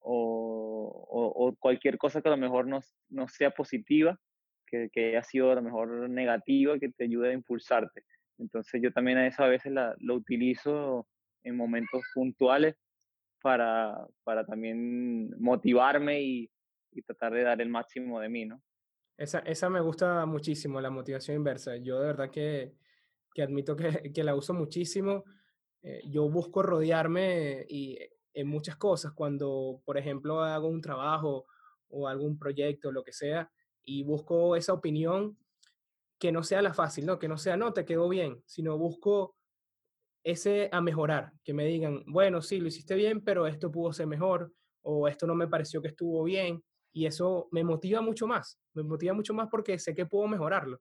o, 0.00 1.56
cualquier 1.60 1.96
cosa 1.96 2.20
que 2.20 2.28
a 2.28 2.32
lo 2.32 2.36
mejor 2.36 2.66
no, 2.66 2.80
no 3.08 3.28
sea 3.28 3.50
positiva, 3.52 4.18
que, 4.66 4.90
que, 4.92 5.10
haya 5.10 5.22
sido 5.22 5.52
a 5.52 5.54
lo 5.54 5.62
mejor 5.62 6.10
negativa, 6.10 6.78
que 6.80 6.88
te 6.88 7.04
ayude 7.04 7.30
a 7.30 7.34
impulsarte. 7.34 8.02
Entonces 8.38 8.82
yo 8.82 8.92
también 8.92 9.18
a 9.18 9.28
eso 9.28 9.44
a 9.44 9.48
veces 9.48 9.70
la, 9.72 9.94
lo 9.98 10.14
utilizo 10.14 11.06
en 11.46 11.56
momentos 11.56 12.02
puntuales 12.14 12.76
para, 13.42 14.06
para 14.24 14.44
también 14.44 15.30
motivarme 15.40 16.20
y, 16.22 16.50
y, 16.92 17.02
tratar 17.02 17.32
de 17.32 17.42
dar 17.42 17.60
el 17.60 17.68
máximo 17.68 18.20
de 18.20 18.28
mí, 18.28 18.44
¿no? 18.44 18.62
Esa, 19.16 19.38
esa 19.40 19.70
me 19.70 19.80
gusta 19.80 20.26
muchísimo, 20.26 20.80
la 20.80 20.90
motivación 20.90 21.36
inversa. 21.36 21.76
Yo 21.76 22.00
de 22.00 22.06
verdad 22.06 22.30
que, 22.30 22.74
que 23.34 23.42
admito 23.42 23.76
que, 23.76 24.12
que 24.12 24.24
la 24.24 24.34
uso 24.34 24.52
muchísimo 24.52 25.24
eh, 25.88 26.02
yo 26.04 26.28
busco 26.28 26.64
rodearme 26.64 27.64
y, 27.68 27.96
en 28.34 28.48
muchas 28.48 28.76
cosas 28.76 29.12
cuando, 29.12 29.80
por 29.84 29.96
ejemplo, 29.96 30.42
hago 30.42 30.66
un 30.66 30.80
trabajo 30.80 31.46
o 31.88 32.08
algún 32.08 32.38
proyecto, 32.38 32.90
lo 32.90 33.04
que 33.04 33.12
sea, 33.12 33.52
y 33.84 34.02
busco 34.02 34.56
esa 34.56 34.72
opinión 34.72 35.38
que 36.18 36.32
no 36.32 36.42
sea 36.42 36.60
la 36.60 36.74
fácil, 36.74 37.06
¿no? 37.06 37.20
Que 37.20 37.28
no 37.28 37.38
sea, 37.38 37.56
no, 37.56 37.72
te 37.72 37.84
quedó 37.84 38.08
bien, 38.08 38.42
sino 38.46 38.76
busco 38.76 39.36
ese 40.26 40.68
a 40.72 40.80
mejorar, 40.80 41.32
que 41.44 41.54
me 41.54 41.64
digan, 41.64 42.02
bueno, 42.08 42.42
sí, 42.42 42.58
lo 42.58 42.66
hiciste 42.66 42.96
bien, 42.96 43.22
pero 43.22 43.46
esto 43.46 43.70
pudo 43.70 43.92
ser 43.92 44.08
mejor, 44.08 44.52
o 44.82 45.06
esto 45.06 45.24
no 45.24 45.36
me 45.36 45.46
pareció 45.46 45.80
que 45.80 45.88
estuvo 45.88 46.24
bien, 46.24 46.64
y 46.92 47.06
eso 47.06 47.46
me 47.52 47.62
motiva 47.62 48.00
mucho 48.00 48.26
más, 48.26 48.58
me 48.74 48.82
motiva 48.82 49.14
mucho 49.14 49.34
más 49.34 49.46
porque 49.48 49.78
sé 49.78 49.94
que 49.94 50.04
puedo 50.04 50.26
mejorarlo. 50.26 50.80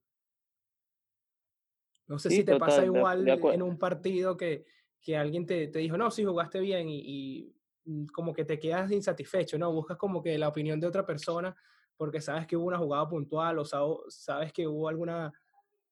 No 2.08 2.18
sé 2.18 2.32
si 2.32 2.44
te 2.44 2.58
pasa 2.58 2.84
igual 2.84 3.28
en 3.28 3.62
un 3.62 3.78
partido 3.78 4.36
que, 4.36 4.66
que 5.00 5.16
alguien 5.16 5.46
te, 5.46 5.68
te 5.68 5.78
dijo, 5.78 5.96
no, 5.96 6.10
sí, 6.10 6.26
jugaste 6.26 6.60
bien 6.60 6.88
y, 6.90 7.56
mm, 7.86 8.06
como 8.08 8.34
que 8.34 8.46
te 8.46 8.60
quedas 8.60 8.92
insatisfecho, 8.92 9.60
¿no? 9.60 9.72
Buscas 9.72 9.98
como 9.98 10.24
que 10.24 10.40
la 10.40 10.48
opinión 10.48 10.80
de 10.80 10.88
otra 10.88 11.06
persona 11.06 11.56
porque 11.98 12.20
sabes 12.20 12.48
que 12.48 12.58
hubo 12.58 12.66
una 12.66 12.80
jugada 12.80 13.08
puntual 13.08 13.60
o 13.60 13.66
sabes 14.10 14.52
que 14.52 14.68
hubo 14.68 14.90
alguna, 14.90 15.32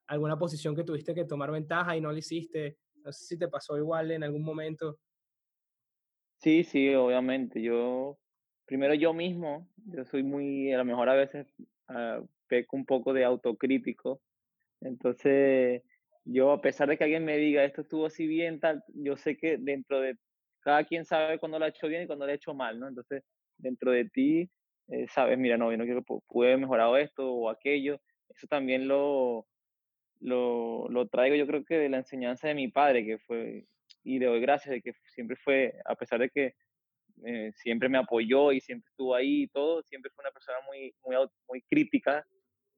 alguna 0.07 0.38
posición 0.38 0.75
que 0.75 0.83
tuviste 0.83 1.13
que 1.13 1.25
tomar 1.25 1.51
ventaja 1.51 1.95
y 1.95 2.01
no 2.01 2.12
la 2.12 2.17
hiciste. 2.17 2.79
No 3.03 3.12
sé 3.12 3.25
si 3.25 3.38
te 3.38 3.48
pasó 3.48 3.77
igual 3.77 4.12
en 4.12 4.24
algún 4.24 4.43
momento. 4.43 5.00
Sí, 6.38 6.63
sí, 6.63 6.93
obviamente. 6.93 7.62
Yo, 7.62 8.19
primero 8.65 8.93
yo 8.93 9.13
mismo, 9.13 9.69
yo 9.86 10.05
soy 10.05 10.24
muy, 10.24 10.74
a 10.74 10.77
lo 10.77 10.86
mejor 10.86 11.10
a 11.10 11.15
veces 11.15 11.48
uh, 11.89 12.25
peco 12.48 12.75
un 12.75 12.86
poco 12.86 13.13
de 13.13 13.24
autocrítico. 13.24 14.22
Entonces, 14.81 15.83
yo 16.25 16.51
a 16.51 16.62
pesar 16.62 16.89
de 16.89 16.98
que 16.98 17.03
alguien 17.05 17.25
me 17.25 17.38
diga 17.38 17.63
esto 17.63 17.81
estuvo 17.81 18.05
así 18.05 18.27
bien, 18.27 18.60
tal, 18.60 18.83
yo 18.93 19.17
sé 19.17 19.38
que 19.38 19.57
dentro 19.57 20.00
de 20.01 20.17
cada 20.62 20.83
quien 20.86 21.05
sabe 21.05 21.39
cuando 21.39 21.60
lo 21.60 21.65
ha 21.65 21.69
hecho 21.69 21.88
bien 21.88 22.03
y 22.03 22.07
cuando 22.07 22.25
lo 22.25 22.31
ha 22.31 22.36
hecho 22.36 22.53
mal, 22.53 22.79
¿no? 22.79 22.88
Entonces, 22.88 23.24
dentro 23.57 23.91
de 23.91 24.10
ti, 24.10 24.50
eh, 24.88 25.07
sabes, 25.07 25.38
mira, 25.38 25.57
no, 25.57 25.72
yo 25.72 25.77
no 25.77 25.86
quiero, 25.86 26.03
pude 26.03 26.48
haber 26.48 26.60
mejorado 26.60 26.98
esto 26.98 27.31
o 27.31 27.50
aquello. 27.50 28.01
Eso 28.29 28.48
también 28.48 28.88
lo, 28.88 29.48
lo, 30.24 30.88
lo 30.89 31.08
traigo 31.08 31.36
yo 31.36 31.46
creo 31.46 31.65
que 31.65 31.77
de 31.77 31.89
la 31.89 31.98
enseñanza 31.98 32.48
de 32.48 32.56
mi 32.56 32.70
padre, 32.70 33.06
que 33.06 33.18
fue, 33.20 33.65
y 34.03 34.20
le 34.20 34.27
doy 34.27 34.39
gracias 34.39 34.74
de 34.74 34.82
que 34.82 34.94
siempre 35.13 35.36
fue, 35.36 35.75
a 35.86 35.96
pesar 35.96 36.20
de 36.20 36.30
que 36.30 36.56
eh, 37.25 37.51
siempre 37.56 37.89
me 37.89 37.98
apoyó 37.98 38.51
y 38.51 38.60
siempre 38.62 38.89
estuvo 38.89 39.13
ahí 39.13 39.44
y 39.44 39.48
todo, 39.48 39.84
siempre 39.84 40.12
fue 40.15 40.24
una 40.24 40.32
persona 40.32 40.58
muy, 40.65 40.94
muy, 41.06 41.15
muy 41.48 41.62
crítica 41.63 42.25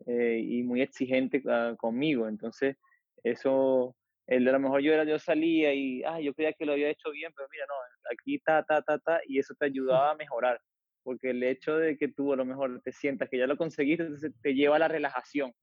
eh, 0.08 0.42
y 0.44 0.64
muy 0.64 0.82
exigente 0.82 1.42
uh, 1.46 1.76
conmigo. 1.78 2.28
Entonces, 2.28 2.78
eso, 3.24 3.96
el 4.28 4.44
de 4.44 4.52
lo 4.52 4.60
mejor 4.60 4.82
yo 4.82 4.94
era, 4.94 5.04
yo 5.04 5.20
salía 5.20 5.74
y, 5.74 6.04
ah, 6.04 6.20
yo 6.20 6.34
creía 6.34 6.54
que 6.54 6.66
lo 6.66 6.74
había 6.74 6.90
hecho 6.90 7.12
bien, 7.12 7.32
pero 7.36 7.48
mira, 7.52 7.66
no, 7.68 7.76
aquí 8.12 8.40
ta, 8.40 8.64
ta, 8.64 8.82
ta, 8.82 8.98
ta, 8.98 9.22
y 9.28 9.40
eso 9.40 9.54
te 9.54 9.66
ayudaba 9.66 10.12
a 10.12 10.16
mejorar, 10.18 10.60
porque 11.04 11.30
el 11.30 11.44
hecho 11.44 11.78
de 11.78 11.96
que 11.98 12.08
tú 12.08 12.34
a 12.34 12.36
lo 12.36 12.46
mejor 12.46 12.82
te 12.82 12.92
sientas 12.92 13.30
que 13.30 13.38
ya 13.38 13.48
lo 13.48 13.58
conseguiste, 13.58 14.06
te 14.42 14.54
lleva 14.56 14.78
a 14.78 14.80
la 14.80 14.88
relajación, 14.88 15.54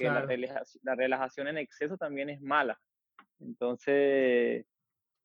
que 0.00 0.10
la, 0.10 0.22
relajación, 0.22 0.80
la, 0.84 0.94
relajación 0.94 1.48
en 1.48 1.58
exceso 1.58 1.96
también 1.96 2.30
es 2.30 2.40
mala. 2.40 2.78
Entonces, 3.40 4.66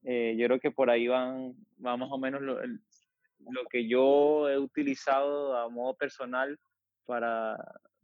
eh, 0.03 0.35
yo 0.37 0.47
creo 0.47 0.59
que 0.59 0.71
por 0.71 0.89
ahí 0.89 1.07
van, 1.07 1.55
va 1.83 1.97
más 1.97 2.09
o 2.11 2.17
menos 2.17 2.41
lo, 2.41 2.59
lo 2.61 3.65
que 3.69 3.87
yo 3.87 4.49
he 4.49 4.57
utilizado 4.57 5.57
a 5.57 5.69
modo 5.69 5.95
personal 5.95 6.59
para 7.05 7.57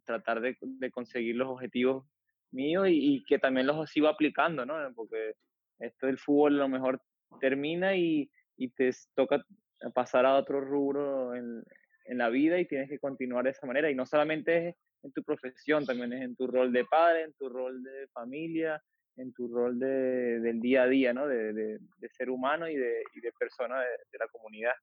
tratar 0.04 0.42
de, 0.42 0.58
de 0.62 0.92
conseguir 0.92 1.36
los 1.36 1.50
objetivos 1.50 2.06
mío 2.52 2.86
y, 2.88 3.24
que 3.28 3.40
también 3.40 3.68
los 3.68 3.90
sigo 3.90 4.08
aplicando, 4.08 4.66
¿no? 4.66 4.76
Porque 4.94 5.36
esto 5.80 6.08
del 6.08 6.18
fútbol 6.18 6.56
a 6.56 6.64
lo 6.64 6.70
mejor 6.70 7.02
termina 7.40 7.96
y, 7.96 8.30
y 8.58 8.70
te 8.70 8.92
toca 9.16 9.46
pasar 9.94 10.26
a 10.26 10.36
otro 10.36 10.62
rubro 10.62 11.34
en, 11.34 11.64
en, 12.06 12.18
la 12.18 12.30
vida 12.30 12.60
y 12.60 12.68
tienes 12.68 12.90
que 12.90 13.00
continuar 13.00 13.46
de 13.46 13.52
esa 13.52 13.68
manera. 13.68 13.90
Y 13.90 13.96
no 13.96 14.06
solamente 14.06 14.70
es 14.70 14.76
en 15.04 15.12
tu 15.12 15.24
profesión, 15.24 15.86
también 15.86 16.14
es 16.14 16.22
en 16.22 16.36
tu 16.36 16.48
rol 16.48 16.72
de 16.72 16.86
padre, 16.86 17.24
en 17.24 17.34
tu 17.34 17.50
rol 17.50 17.84
de 17.84 18.08
familia, 18.10 18.82
en 19.18 19.34
tu 19.34 19.48
rol 19.48 19.80
de, 19.80 20.40
del 20.40 20.62
día 20.62 20.84
a 20.84 20.88
día, 20.88 21.14
¿no? 21.14 21.28
De, 21.28 21.54
de, 21.54 21.80
de 21.98 22.10
ser 22.10 22.30
humano 22.30 22.68
y 22.68 22.76
de, 22.76 23.04
y 23.14 23.22
persona 23.38 23.80
de 23.82 24.18
la 24.20 24.28
comunidad. 24.28 24.74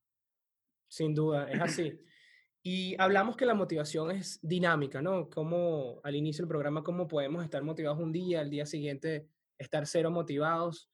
Sin 0.89 1.15
duda, 1.15 1.51
es 1.51 1.61
así. 1.61 2.01
Y 2.63 3.01
hablamos 3.01 3.37
que 3.37 3.47
la 3.47 3.55
motivación 3.55 4.11
es 4.11 4.41
dinámica, 4.43 5.01
¿no? 5.01 5.31
Como 5.31 6.01
al 6.03 6.17
inicio 6.17 6.43
del 6.43 6.49
programa, 6.49 6.83
cómo 6.83 7.07
podemos 7.07 7.45
estar 7.45 7.63
motivados 7.63 7.99
un 7.99 8.13
día, 8.13 8.41
al 8.41 8.51
día 8.51 8.67
siguiente 8.67 9.29
estar 9.59 9.87
cero 9.87 10.11
motivados. 10.11 10.91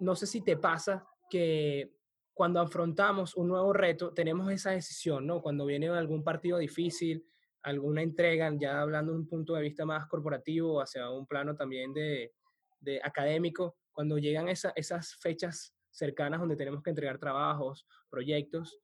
No 0.00 0.14
sé 0.14 0.26
si 0.26 0.44
te 0.44 0.56
pasa 0.56 1.06
que 1.30 1.95
cuando 2.36 2.60
afrontamos 2.60 3.34
un 3.34 3.48
nuevo 3.48 3.72
reto, 3.72 4.12
tenemos 4.12 4.52
esa 4.52 4.72
decisión, 4.72 5.26
¿no? 5.26 5.40
Cuando 5.40 5.64
viene 5.64 5.88
algún 5.88 6.22
partido 6.22 6.58
difícil, 6.58 7.26
alguna 7.62 8.02
entrega, 8.02 8.52
ya 8.60 8.82
hablando 8.82 9.12
de 9.12 9.20
un 9.20 9.26
punto 9.26 9.54
de 9.54 9.62
vista 9.62 9.86
más 9.86 10.06
corporativo, 10.06 10.82
hacia 10.82 11.08
un 11.08 11.26
plano 11.26 11.56
también 11.56 11.94
de, 11.94 12.34
de 12.78 13.00
académico, 13.02 13.78
cuando 13.90 14.18
llegan 14.18 14.50
esa, 14.50 14.74
esas 14.76 15.14
fechas 15.14 15.74
cercanas 15.90 16.38
donde 16.38 16.56
tenemos 16.56 16.82
que 16.82 16.90
entregar 16.90 17.18
trabajos, 17.18 17.86
proyectos, 18.10 18.80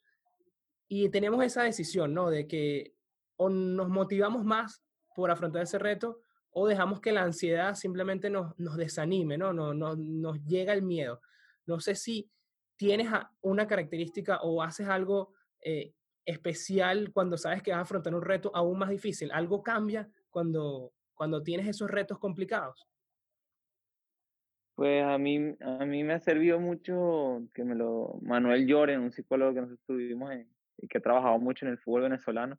y 0.88 1.10
tenemos 1.10 1.44
esa 1.44 1.64
decisión, 1.64 2.14
¿no? 2.14 2.30
De 2.30 2.46
que 2.46 2.94
o 3.36 3.50
nos 3.50 3.90
motivamos 3.90 4.46
más 4.46 4.82
por 5.14 5.30
afrontar 5.30 5.64
ese 5.64 5.78
reto 5.78 6.22
o 6.52 6.66
dejamos 6.66 7.02
que 7.02 7.12
la 7.12 7.22
ansiedad 7.22 7.74
simplemente 7.74 8.30
nos, 8.30 8.58
nos 8.58 8.78
desanime, 8.78 9.36
¿no? 9.36 9.52
No, 9.52 9.74
no, 9.74 9.94
nos 9.94 10.42
llega 10.46 10.72
el 10.72 10.80
miedo. 10.80 11.20
No 11.66 11.80
sé 11.80 11.96
si 11.96 12.30
tienes 12.82 13.06
una 13.42 13.68
característica 13.68 14.40
o 14.42 14.60
haces 14.60 14.88
algo 14.88 15.32
eh, 15.60 15.92
especial 16.24 17.12
cuando 17.12 17.38
sabes 17.38 17.62
que 17.62 17.70
vas 17.70 17.78
a 17.78 17.82
afrontar 17.82 18.12
un 18.12 18.22
reto 18.22 18.50
aún 18.56 18.76
más 18.76 18.90
difícil? 18.90 19.30
¿Algo 19.30 19.62
cambia 19.62 20.10
cuando, 20.30 20.92
cuando 21.14 21.44
tienes 21.44 21.68
esos 21.68 21.88
retos 21.88 22.18
complicados? 22.18 22.88
Pues 24.74 25.04
a 25.04 25.16
mí, 25.16 25.54
a 25.60 25.84
mí 25.84 26.02
me 26.02 26.14
ha 26.14 26.18
servido 26.18 26.58
mucho 26.58 27.44
que 27.54 27.62
me 27.62 27.76
lo, 27.76 28.18
Manuel 28.20 28.66
Lloren, 28.66 28.98
un 28.98 29.12
psicólogo 29.12 29.54
que 29.54 29.60
nosotros 29.60 29.86
tuvimos 29.86 30.34
y 30.78 30.88
que 30.88 30.98
ha 30.98 31.02
trabajado 31.02 31.38
mucho 31.38 31.64
en 31.64 31.70
el 31.72 31.78
fútbol 31.78 32.02
venezolano, 32.02 32.58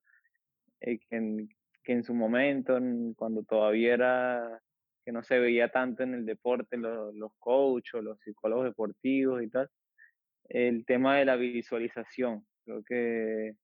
eh, 0.80 1.00
que, 1.00 1.18
en, 1.18 1.50
que 1.84 1.92
en 1.92 2.04
su 2.06 2.14
momento, 2.14 2.80
cuando 3.18 3.44
todavía 3.44 3.94
era, 3.94 4.62
que 5.04 5.12
no 5.12 5.22
se 5.22 5.38
veía 5.38 5.68
tanto 5.68 6.04
en 6.04 6.14
el 6.14 6.26
deporte, 6.26 6.78
los, 6.78 7.14
los 7.14 7.34
coaches, 7.40 8.02
los 8.02 8.18
psicólogos 8.22 8.64
deportivos 8.64 9.44
y 9.44 9.50
tal, 9.50 9.70
el 10.50 10.86
tema 10.86 11.18
de 11.18 11.26
la 11.26 11.36
visualización. 11.36 12.46
Creo 12.66 12.84
que, 12.84 13.56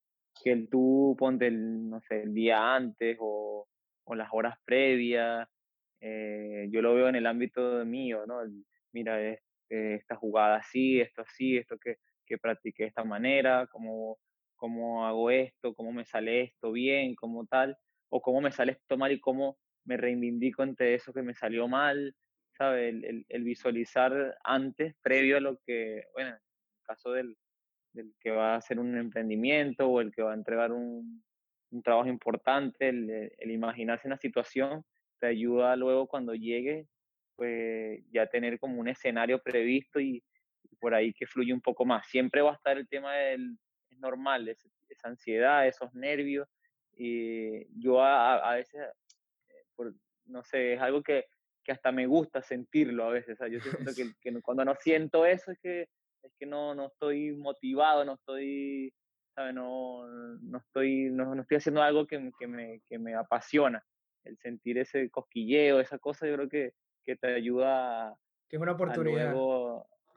que 0.44 0.52
el 0.52 0.70
tú 0.70 1.16
ponte 1.18 1.48
el, 1.48 1.90
no 1.90 2.02
sé, 2.02 2.24
el 2.24 2.34
día 2.34 2.76
antes 2.76 3.18
o, 3.20 3.68
o 4.06 4.16
las 4.16 4.30
horas 4.32 4.58
previas, 4.66 5.48
eh, 6.02 6.68
yo 6.72 6.82
lo 6.82 6.96
veo 6.96 7.10
en 7.10 7.16
el 7.16 7.26
ámbito 7.26 7.86
mío, 7.86 8.26
¿no? 8.26 8.40
mira, 8.94 9.22
eh, 9.22 9.40
esta 9.70 10.16
jugada 10.16 10.58
así, 10.58 11.00
esto 11.00 11.22
así, 11.22 11.58
esto 11.58 11.78
que, 11.78 11.98
que 12.26 12.38
practiqué 12.38 12.84
de 12.84 12.90
esta 12.90 13.04
manera, 13.04 13.68
cómo, 13.68 14.18
cómo 14.56 15.06
hago 15.06 15.30
esto, 15.30 15.74
cómo 15.76 15.92
me 15.92 16.06
sale 16.06 16.42
esto 16.42 16.72
bien, 16.72 17.16
como 17.16 17.46
tal, 17.46 17.78
o 18.10 18.22
cómo 18.22 18.42
me 18.42 18.52
sale 18.52 18.74
esto 18.74 18.98
mal 18.98 19.12
y 19.12 19.20
cómo 19.20 19.58
me 19.86 19.98
reivindico 19.98 20.64
entre 20.64 20.96
eso 20.96 21.14
que 21.14 21.22
me 21.22 21.36
salió 21.36 21.68
mal, 21.68 22.16
¿sabes? 22.58 22.90
El, 22.90 23.26
el, 23.28 23.44
visualizar 23.44 24.38
antes, 24.44 24.96
previo 25.02 25.38
a 25.38 25.42
lo 25.42 25.60
que, 25.66 26.04
bueno, 26.14 26.30
en 26.30 26.36
el 26.36 26.42
caso 26.90 27.12
del, 27.12 27.38
del, 27.94 28.14
que 28.20 28.32
va 28.32 28.54
a 28.54 28.58
hacer 28.58 28.80
un 28.80 28.98
emprendimiento 28.98 29.88
o 29.88 30.02
el 30.02 30.12
que 30.12 30.24
va 30.24 30.32
a 30.32 30.36
entregar 30.36 30.72
un, 30.72 31.24
un 31.72 31.84
trabajo 31.84 32.10
importante, 32.10 32.90
el, 32.90 33.32
el, 33.38 33.52
imaginarse 33.52 34.08
una 34.08 34.18
situación 34.18 34.84
te 35.20 35.28
ayuda 35.28 35.76
luego 35.76 36.08
cuando 36.08 36.34
llegue, 36.34 36.88
pues 37.36 38.02
ya 38.12 38.26
tener 38.28 38.60
como 38.60 38.80
un 38.80 38.88
escenario 38.88 39.40
previsto 39.42 40.00
y, 40.00 40.24
por 40.80 40.94
ahí 40.94 41.14
que 41.14 41.28
fluye 41.28 41.54
un 41.54 41.62
poco 41.62 41.86
más. 41.86 42.08
Siempre 42.08 42.42
va 42.42 42.52
a 42.52 42.56
estar 42.56 42.78
el 42.78 42.88
tema 42.88 43.14
del, 43.16 43.58
es 43.90 44.00
normal, 44.00 44.48
esa 44.48 45.08
ansiedad, 45.08 45.68
esos 45.68 45.94
nervios. 45.94 46.48
Y 46.96 47.68
yo 47.82 48.02
a, 48.02 48.36
a 48.36 48.56
veces, 48.56 48.82
eh, 49.50 49.64
por, 49.76 49.94
no 50.26 50.44
sé, 50.44 50.74
es 50.74 50.82
algo 50.82 51.04
que, 51.04 51.26
que, 51.64 51.72
hasta 51.74 51.92
me 51.92 52.08
gusta 52.08 52.42
sentirlo 52.42 53.06
a 53.06 53.12
veces. 53.12 53.38
yo 53.52 53.60
siento 53.60 53.92
que, 53.94 54.14
que, 54.22 54.42
cuando 54.42 54.64
no 54.64 54.76
siento 54.76 55.26
eso 55.26 55.52
es 55.52 55.60
que, 55.60 55.88
es 56.24 56.34
que 56.38 56.46
no, 56.46 56.76
no 56.76 56.88
estoy 56.88 57.32
motivado, 57.32 58.06
no 58.06 58.14
estoy, 58.14 58.94
¿sabe? 59.36 59.54
No, 59.54 60.06
no, 60.08 60.58
estoy, 60.58 61.10
no, 61.12 61.36
no 61.36 61.42
estoy 61.42 61.58
haciendo 61.58 61.82
algo 61.82 62.08
que, 62.08 62.32
que, 62.40 62.48
me, 62.48 62.82
que 62.88 63.00
me 63.00 63.16
apasiona 63.16 63.84
el 64.24 64.38
sentir 64.38 64.78
ese 64.78 65.10
cosquilleo, 65.10 65.80
esa 65.80 65.98
cosa, 65.98 66.28
yo 66.28 66.36
creo 66.36 66.50
que, 66.50 66.74
que 67.06 67.16
te 67.16 67.34
ayuda. 67.34 68.16
Que 68.50 68.58
es 68.58 68.62
una 68.62 68.74
oportunidad. 68.74 69.34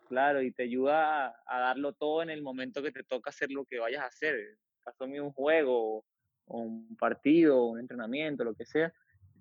claro, 0.09 0.43
y 0.43 0.53
te 0.53 0.65
ayuda 0.65 1.35
a, 1.47 1.59
darlo 1.61 1.93
todo 1.95 2.23
en 2.23 2.31
el 2.31 2.43
momento 2.43 2.83
que 2.83 2.93
te 2.93 3.05
toca 3.05 3.31
hacer 3.31 3.51
lo 3.51 3.65
que 3.65 3.79
vayas 3.79 4.03
a 4.03 4.07
hacer. 4.07 4.37
caso 4.85 5.07
mío, 5.07 5.25
un 5.25 5.33
juego, 5.33 6.05
o 6.47 6.59
un 6.59 6.97
partido, 6.97 7.65
un 7.67 7.81
entrenamiento, 7.81 8.45
lo 8.45 8.55
que 8.55 8.65
sea. 8.65 8.93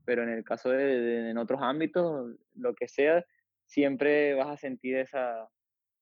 Pero 0.06 0.24
en 0.24 0.30
el 0.30 0.44
caso 0.44 0.70
de, 0.70 1.30
en 1.30 1.38
otros 1.38 1.62
ámbitos, 1.62 2.36
lo 2.56 2.74
que 2.74 2.88
sea, 2.88 3.26
siempre 3.66 4.34
vas 4.34 4.48
a 4.48 4.58
sentir 4.58 4.98
esa, 4.98 5.48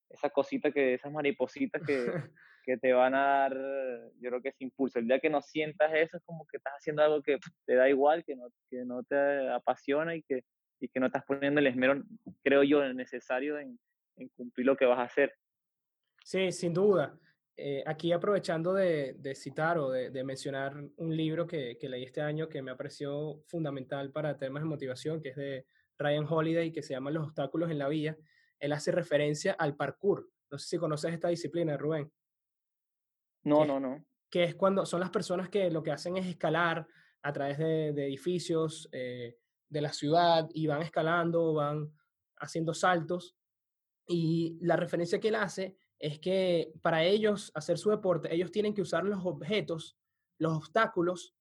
esa 0.09 0.29
cosita 0.29 0.71
que, 0.71 0.95
esas 0.95 1.11
maripositas 1.11 1.81
que, 1.85 2.05
que 2.63 2.77
te 2.77 2.93
van 2.93 3.15
a 3.15 3.25
dar, 3.25 3.53
yo 4.19 4.29
creo 4.29 4.41
que 4.41 4.49
ese 4.49 4.63
impulso. 4.63 4.99
El 4.99 5.07
día 5.07 5.19
que 5.19 5.29
no 5.29 5.41
sientas 5.41 5.91
eso 5.93 6.17
es 6.17 6.23
como 6.23 6.45
que 6.47 6.57
estás 6.57 6.73
haciendo 6.73 7.03
algo 7.03 7.21
que 7.21 7.37
te 7.65 7.75
da 7.75 7.89
igual, 7.89 8.23
que 8.23 8.35
no, 8.35 8.49
que 8.69 8.85
no 8.85 9.03
te 9.03 9.49
apasiona 9.49 10.15
y 10.15 10.23
que, 10.23 10.43
y 10.79 10.87
que 10.87 10.99
no 10.99 11.07
estás 11.07 11.23
poniendo 11.25 11.59
el 11.59 11.67
esmero, 11.67 12.01
creo 12.43 12.63
yo, 12.63 12.83
necesario 12.93 13.59
en, 13.59 13.79
en 14.17 14.29
cumplir 14.29 14.67
lo 14.67 14.77
que 14.77 14.85
vas 14.85 14.99
a 14.99 15.03
hacer. 15.03 15.33
Sí, 16.23 16.51
sin 16.51 16.73
duda. 16.73 17.17
Eh, 17.61 17.83
aquí 17.85 18.13
aprovechando 18.13 18.73
de, 18.73 19.15
de 19.17 19.35
citar 19.35 19.77
o 19.79 19.89
de, 19.89 20.11
de, 20.11 20.23
mencionar 20.23 20.81
un 20.95 21.17
libro 21.17 21.45
que, 21.45 21.77
que, 21.77 21.89
leí 21.89 22.03
este 22.03 22.21
año 22.21 22.47
que 22.47 22.61
me 22.61 22.73
pareció 22.73 23.43
fundamental 23.47 24.11
para 24.11 24.37
temas 24.37 24.63
de 24.63 24.69
motivación, 24.69 25.21
que 25.21 25.29
es 25.29 25.35
de 25.35 25.65
Ryan 25.97 26.25
Holiday, 26.29 26.71
que 26.71 26.81
se 26.81 26.93
llama 26.93 27.11
Los 27.11 27.25
obstáculos 27.25 27.69
en 27.69 27.79
la 27.79 27.89
vía. 27.89 28.15
Él 28.59 28.73
hace 28.73 28.91
referencia 28.91 29.53
al 29.53 29.75
parkour. 29.75 30.29
No 30.51 30.57
sé 30.57 30.67
si 30.67 30.77
conoces 30.77 31.13
esta 31.13 31.29
disciplina, 31.29 31.77
Rubén. 31.77 32.11
No, 33.43 33.65
no, 33.65 33.79
no. 33.79 34.05
Que 34.29 34.43
es 34.43 34.55
cuando 34.55 34.85
son 34.85 34.99
las 34.99 35.09
personas 35.09 35.49
que 35.49 35.71
lo 35.71 35.81
que 35.81 35.91
hacen 35.91 36.17
es 36.17 36.25
escalar 36.25 36.87
a 37.21 37.33
través 37.33 37.57
de, 37.57 37.93
de 37.93 38.05
edificios 38.05 38.89
eh, 38.91 39.37
de 39.69 39.81
la 39.81 39.93
ciudad 39.93 40.49
y 40.53 40.67
van 40.67 40.81
escalando, 40.81 41.53
van 41.53 41.93
haciendo 42.37 42.73
saltos. 42.73 43.35
Y 44.07 44.57
la 44.61 44.75
referencia 44.75 45.19
que 45.19 45.29
él 45.29 45.35
hace 45.35 45.77
es 45.99 46.19
que 46.19 46.73
para 46.81 47.03
ellos 47.03 47.51
hacer 47.53 47.77
su 47.77 47.89
deporte, 47.89 48.33
ellos 48.33 48.51
tienen 48.51 48.73
que 48.73 48.81
usar 48.81 49.03
los 49.03 49.25
objetos, 49.25 49.97
los 50.37 50.55
obstáculos, 50.55 51.35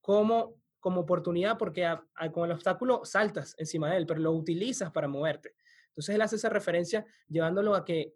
como, 0.00 0.60
como 0.80 1.00
oportunidad, 1.00 1.58
porque 1.58 1.86
con 2.32 2.44
el 2.46 2.52
obstáculo 2.52 3.04
saltas 3.04 3.54
encima 3.58 3.90
de 3.90 3.96
él, 3.98 4.06
pero 4.06 4.20
lo 4.20 4.32
utilizas 4.32 4.90
para 4.92 5.08
moverte. 5.08 5.54
Entonces 5.94 6.16
él 6.16 6.22
hace 6.22 6.36
esa 6.36 6.48
referencia 6.48 7.06
llevándolo 7.28 7.76
a 7.76 7.84
que 7.84 8.14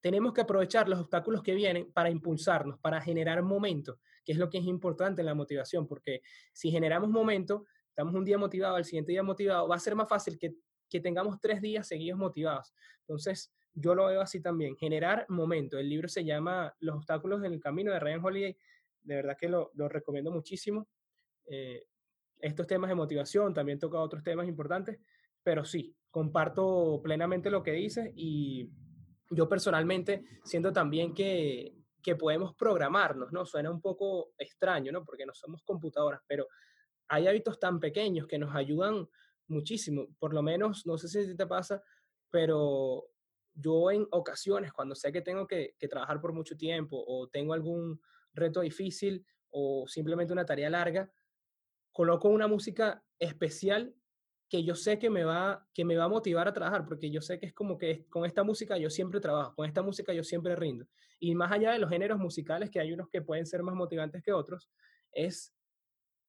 tenemos 0.00 0.32
que 0.32 0.42
aprovechar 0.42 0.88
los 0.88 1.00
obstáculos 1.00 1.42
que 1.42 1.54
vienen 1.54 1.92
para 1.92 2.08
impulsarnos, 2.08 2.78
para 2.78 3.00
generar 3.00 3.42
momento, 3.42 3.98
que 4.24 4.30
es 4.30 4.38
lo 4.38 4.48
que 4.48 4.58
es 4.58 4.64
importante 4.64 5.22
en 5.22 5.26
la 5.26 5.34
motivación, 5.34 5.88
porque 5.88 6.22
si 6.52 6.70
generamos 6.70 7.10
momento, 7.10 7.64
estamos 7.88 8.14
un 8.14 8.24
día 8.24 8.38
motivado, 8.38 8.76
al 8.76 8.84
siguiente 8.84 9.10
día 9.10 9.24
motivado, 9.24 9.66
va 9.66 9.74
a 9.74 9.80
ser 9.80 9.96
más 9.96 10.08
fácil 10.08 10.38
que, 10.38 10.54
que 10.88 11.00
tengamos 11.00 11.40
tres 11.40 11.60
días 11.60 11.88
seguidos 11.88 12.20
motivados. 12.20 12.72
Entonces, 13.00 13.52
yo 13.74 13.96
lo 13.96 14.06
veo 14.06 14.20
así 14.20 14.40
también, 14.40 14.76
generar 14.76 15.26
momento. 15.28 15.76
El 15.76 15.88
libro 15.88 16.08
se 16.08 16.24
llama 16.24 16.72
Los 16.78 16.96
obstáculos 16.96 17.42
en 17.42 17.52
el 17.52 17.60
camino 17.60 17.92
de 17.92 17.98
Ryan 17.98 18.24
Holiday. 18.24 18.56
De 19.02 19.16
verdad 19.16 19.36
que 19.36 19.48
lo, 19.48 19.72
lo 19.74 19.88
recomiendo 19.88 20.30
muchísimo. 20.30 20.88
Eh, 21.46 21.84
estos 22.38 22.66
temas 22.66 22.88
de 22.88 22.94
motivación, 22.94 23.52
también 23.52 23.78
toca 23.78 23.98
otros 23.98 24.22
temas 24.22 24.46
importantes, 24.46 24.98
pero 25.42 25.64
sí, 25.64 25.96
comparto 26.16 26.98
plenamente 27.02 27.50
lo 27.50 27.62
que 27.62 27.72
dice 27.72 28.10
y 28.16 28.70
yo 29.28 29.50
personalmente 29.50 30.24
siento 30.44 30.72
también 30.72 31.12
que, 31.12 31.76
que 32.02 32.16
podemos 32.16 32.54
programarnos, 32.54 33.34
¿no? 33.34 33.44
Suena 33.44 33.70
un 33.70 33.82
poco 33.82 34.32
extraño, 34.38 34.92
¿no? 34.92 35.04
Porque 35.04 35.26
no 35.26 35.34
somos 35.34 35.62
computadoras, 35.62 36.22
pero 36.26 36.46
hay 37.08 37.26
hábitos 37.26 37.60
tan 37.60 37.78
pequeños 37.80 38.26
que 38.26 38.38
nos 38.38 38.54
ayudan 38.54 39.06
muchísimo. 39.48 40.06
Por 40.18 40.32
lo 40.32 40.42
menos, 40.42 40.86
no 40.86 40.96
sé 40.96 41.06
si 41.06 41.36
te 41.36 41.46
pasa, 41.46 41.82
pero 42.30 43.10
yo 43.52 43.90
en 43.90 44.08
ocasiones, 44.10 44.72
cuando 44.72 44.94
sé 44.94 45.12
que 45.12 45.20
tengo 45.20 45.46
que, 45.46 45.74
que, 45.78 45.86
trabajar 45.86 46.22
por 46.22 46.32
mucho 46.32 46.56
tiempo 46.56 46.96
o 47.06 47.28
tengo 47.28 47.52
algún 47.52 48.00
reto 48.32 48.62
difícil 48.62 49.22
o 49.50 49.84
simplemente 49.86 50.32
una 50.32 50.46
tarea 50.46 50.70
larga, 50.70 51.12
coloco 51.92 52.30
una 52.30 52.46
música 52.46 53.04
especial 53.18 53.94
que 54.48 54.62
yo 54.62 54.74
sé 54.74 54.98
que 54.98 55.10
me, 55.10 55.24
va, 55.24 55.66
que 55.74 55.84
me 55.84 55.96
va 55.96 56.04
a 56.04 56.08
motivar 56.08 56.46
a 56.46 56.52
trabajar, 56.52 56.84
porque 56.84 57.10
yo 57.10 57.20
sé 57.20 57.38
que 57.38 57.46
es 57.46 57.52
como 57.52 57.78
que 57.78 58.06
con 58.08 58.24
esta 58.24 58.44
música 58.44 58.78
yo 58.78 58.90
siempre 58.90 59.20
trabajo, 59.20 59.54
con 59.54 59.66
esta 59.66 59.82
música 59.82 60.12
yo 60.12 60.22
siempre 60.22 60.54
rindo. 60.54 60.86
Y 61.18 61.34
más 61.34 61.50
allá 61.50 61.72
de 61.72 61.78
los 61.78 61.90
géneros 61.90 62.18
musicales, 62.18 62.70
que 62.70 62.78
hay 62.78 62.92
unos 62.92 63.08
que 63.08 63.22
pueden 63.22 63.46
ser 63.46 63.62
más 63.62 63.74
motivantes 63.74 64.22
que 64.22 64.32
otros, 64.32 64.70
es 65.12 65.54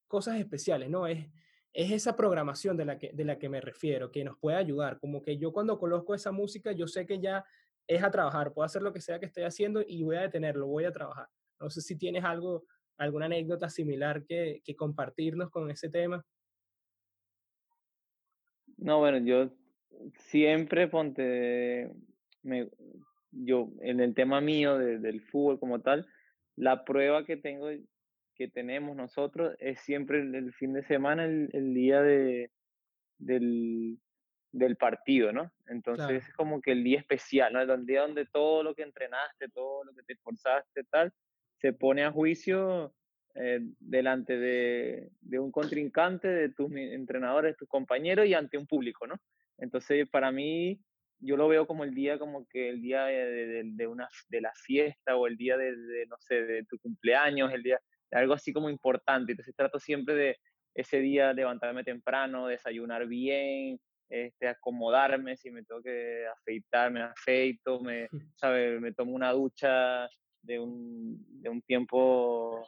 cosas 0.08 0.40
especiales, 0.40 0.90
¿no? 0.90 1.06
Es, 1.06 1.28
es 1.74 1.92
esa 1.92 2.16
programación 2.16 2.76
de 2.76 2.86
la, 2.86 2.98
que, 2.98 3.12
de 3.14 3.24
la 3.24 3.38
que 3.38 3.50
me 3.50 3.62
refiero, 3.62 4.12
que 4.12 4.24
nos 4.24 4.38
puede 4.40 4.58
ayudar. 4.58 5.00
Como 5.00 5.22
que 5.22 5.38
yo 5.38 5.52
cuando 5.52 5.78
coloco 5.78 6.16
esa 6.16 6.32
música, 6.32 6.72
yo 6.72 6.88
sé 6.88 7.06
que 7.06 7.20
ya 7.20 7.46
es 7.86 8.04
a 8.04 8.10
trabajar, 8.10 8.52
puedo 8.54 8.66
hacer 8.66 8.82
lo 8.82 8.92
que 8.92 9.02
sea 9.02 9.20
que 9.20 9.28
estoy 9.28 9.44
haciendo 9.44 9.84
y 9.86 10.04
voy 10.04 10.16
a 10.16 10.22
detenerlo, 10.22 10.66
voy 10.66 10.86
a 10.86 10.92
trabajar. 10.92 11.28
No 11.60 11.70
sé 11.70 11.82
si 11.82 11.96
tienes 11.96 12.24
algo, 12.24 12.66
alguna 12.98 13.28
anécdota 13.28 13.70
similar 13.70 14.26
que, 14.26 14.62
que 14.64 14.76
compartirnos 14.76 15.52
con 15.52 15.70
ese 15.70 15.90
tema. 15.90 16.26
No, 18.78 19.00
bueno, 19.00 19.18
yo 19.20 19.52
siempre 20.30 20.88
ponte, 20.88 21.92
me, 22.44 22.70
yo 23.32 23.70
en 23.82 24.00
el 24.00 24.14
tema 24.14 24.42
mío 24.42 24.78
de, 24.78 25.00
del 25.00 25.22
fútbol 25.22 25.60
como 25.60 25.82
tal, 25.82 26.08
la 26.56 26.86
prueba 26.86 27.26
que 27.26 27.38
tengo, 27.38 27.70
que 28.36 28.48
tenemos 28.48 28.96
nosotros 28.96 29.56
es 29.60 29.80
siempre 29.82 30.22
el, 30.22 30.54
fin 30.54 30.74
de 30.74 30.84
semana, 30.84 31.26
el, 31.26 31.50
el 31.54 31.74
día 31.74 32.02
de, 32.02 32.52
del, 33.18 34.00
del 34.52 34.76
partido, 34.78 35.32
¿no? 35.32 35.52
Entonces 35.68 36.06
claro. 36.06 36.20
es 36.20 36.34
como 36.34 36.62
que 36.62 36.72
el 36.72 36.84
día 36.84 37.00
especial, 37.00 37.54
¿no? 37.54 37.62
El 37.62 37.86
día 37.86 38.02
donde 38.02 38.26
todo 38.26 38.64
lo 38.64 38.76
que 38.76 38.84
entrenaste, 38.84 39.50
todo 39.50 39.84
lo 39.84 39.94
que 39.94 40.04
te 40.04 40.14
esforzaste, 40.14 40.84
tal, 40.86 41.14
se 41.60 41.74
pone 41.74 42.04
a 42.04 42.12
juicio 42.12 42.94
eh, 43.40 43.60
delante 43.80 44.38
de, 44.38 45.12
de, 45.22 45.40
un 45.40 45.52
contrincante, 45.52 46.28
de 46.28 46.50
tus 46.50 46.72
entrenadores, 46.72 47.56
tus 47.56 47.68
compañeros 47.68 48.26
y 48.26 48.34
ante 48.34 48.58
un 48.58 48.66
público, 48.66 49.06
¿no? 49.06 49.16
Entonces, 49.60 50.10
para 50.10 50.32
mí, 50.32 50.82
yo 51.20 51.38
lo 51.38 51.48
veo 51.48 51.68
como 51.68 51.84
el 51.84 51.94
día, 51.94 52.18
como 52.18 52.48
que 52.48 52.70
el 52.70 52.82
día 52.82 53.06
de, 53.06 53.64
de, 53.64 53.88
una, 53.88 54.08
de 54.30 54.42
la 54.42 54.52
fiesta 54.56 55.16
o 55.16 55.28
el 55.28 55.38
día 55.38 55.56
de, 55.56 55.72
no 56.08 56.16
sé, 56.20 56.42
de 56.46 56.66
tu 56.66 56.80
cumpleaños, 56.80 57.54
el 57.54 57.62
día 57.62 57.80
de 58.10 58.18
algo 58.18 58.34
así 58.34 58.52
como 58.52 58.70
importante. 58.70 59.34
Entonces 59.34 59.56
trato 59.56 59.80
siempre 59.80 60.16
de 60.16 60.38
ese 60.74 61.00
día 61.00 61.34
levantarme 61.34 61.84
temprano, 61.84 62.48
desayunar 62.48 63.08
bien, 63.08 63.80
este, 64.10 64.48
acomodarme, 64.48 65.38
si 65.38 65.52
me 65.52 65.64
tengo 65.64 65.82
que 65.82 66.26
afeitar, 66.28 66.92
me 66.92 67.02
afeito, 67.02 67.82
me, 67.82 68.08
¿sabe? 68.36 68.80
me 68.80 68.94
tomo 68.94 69.14
una 69.14 69.32
ducha 69.32 70.08
de 70.42 70.60
un, 70.60 71.24
de 71.42 71.50
un 71.50 71.62
tiempo 71.62 72.66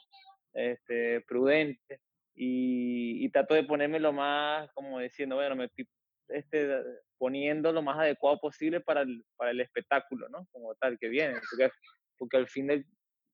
este, 0.54 1.22
prudente 1.22 2.00
y, 2.36 3.26
y, 3.26 3.30
trato 3.30 3.54
de 3.54 3.64
ponerme 3.64 4.00
lo 4.00 4.14
más, 4.14 4.72
como 4.74 5.00
diciendo, 5.00 5.36
bueno, 5.36 5.56
me 5.56 5.66
estoy 5.66 5.88
este, 6.30 6.70
poniendo 7.18 7.72
lo 7.72 7.82
más 7.82 7.98
adecuado 8.00 8.40
posible 8.40 8.80
para 8.80 9.02
el, 9.02 9.24
para 9.36 9.52
el 9.52 9.60
espectáculo, 9.60 10.30
¿no? 10.30 10.48
Como 10.52 10.74
tal, 10.76 10.98
que 10.98 11.10
viene, 11.10 11.36
porque, 11.50 11.72
porque 12.18 12.38
al 12.38 12.48
fin 12.48 12.68
del, 12.68 12.86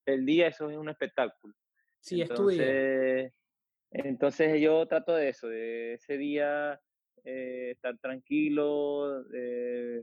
del 0.04 0.26
día 0.26 0.48
eso 0.48 0.70
es 0.70 0.76
un 0.76 0.88
espectáculo. 0.88 1.54
Sí, 2.00 2.20
entonces, 2.20 3.32
entonces 3.90 4.60
yo 4.60 4.86
trato 4.86 5.14
de 5.14 5.28
eso, 5.28 5.48
de 5.48 5.94
ese 5.94 6.16
día 6.16 6.80
eh, 7.24 7.72
estar 7.72 7.98
tranquilo, 7.98 9.24
eh, 9.34 10.02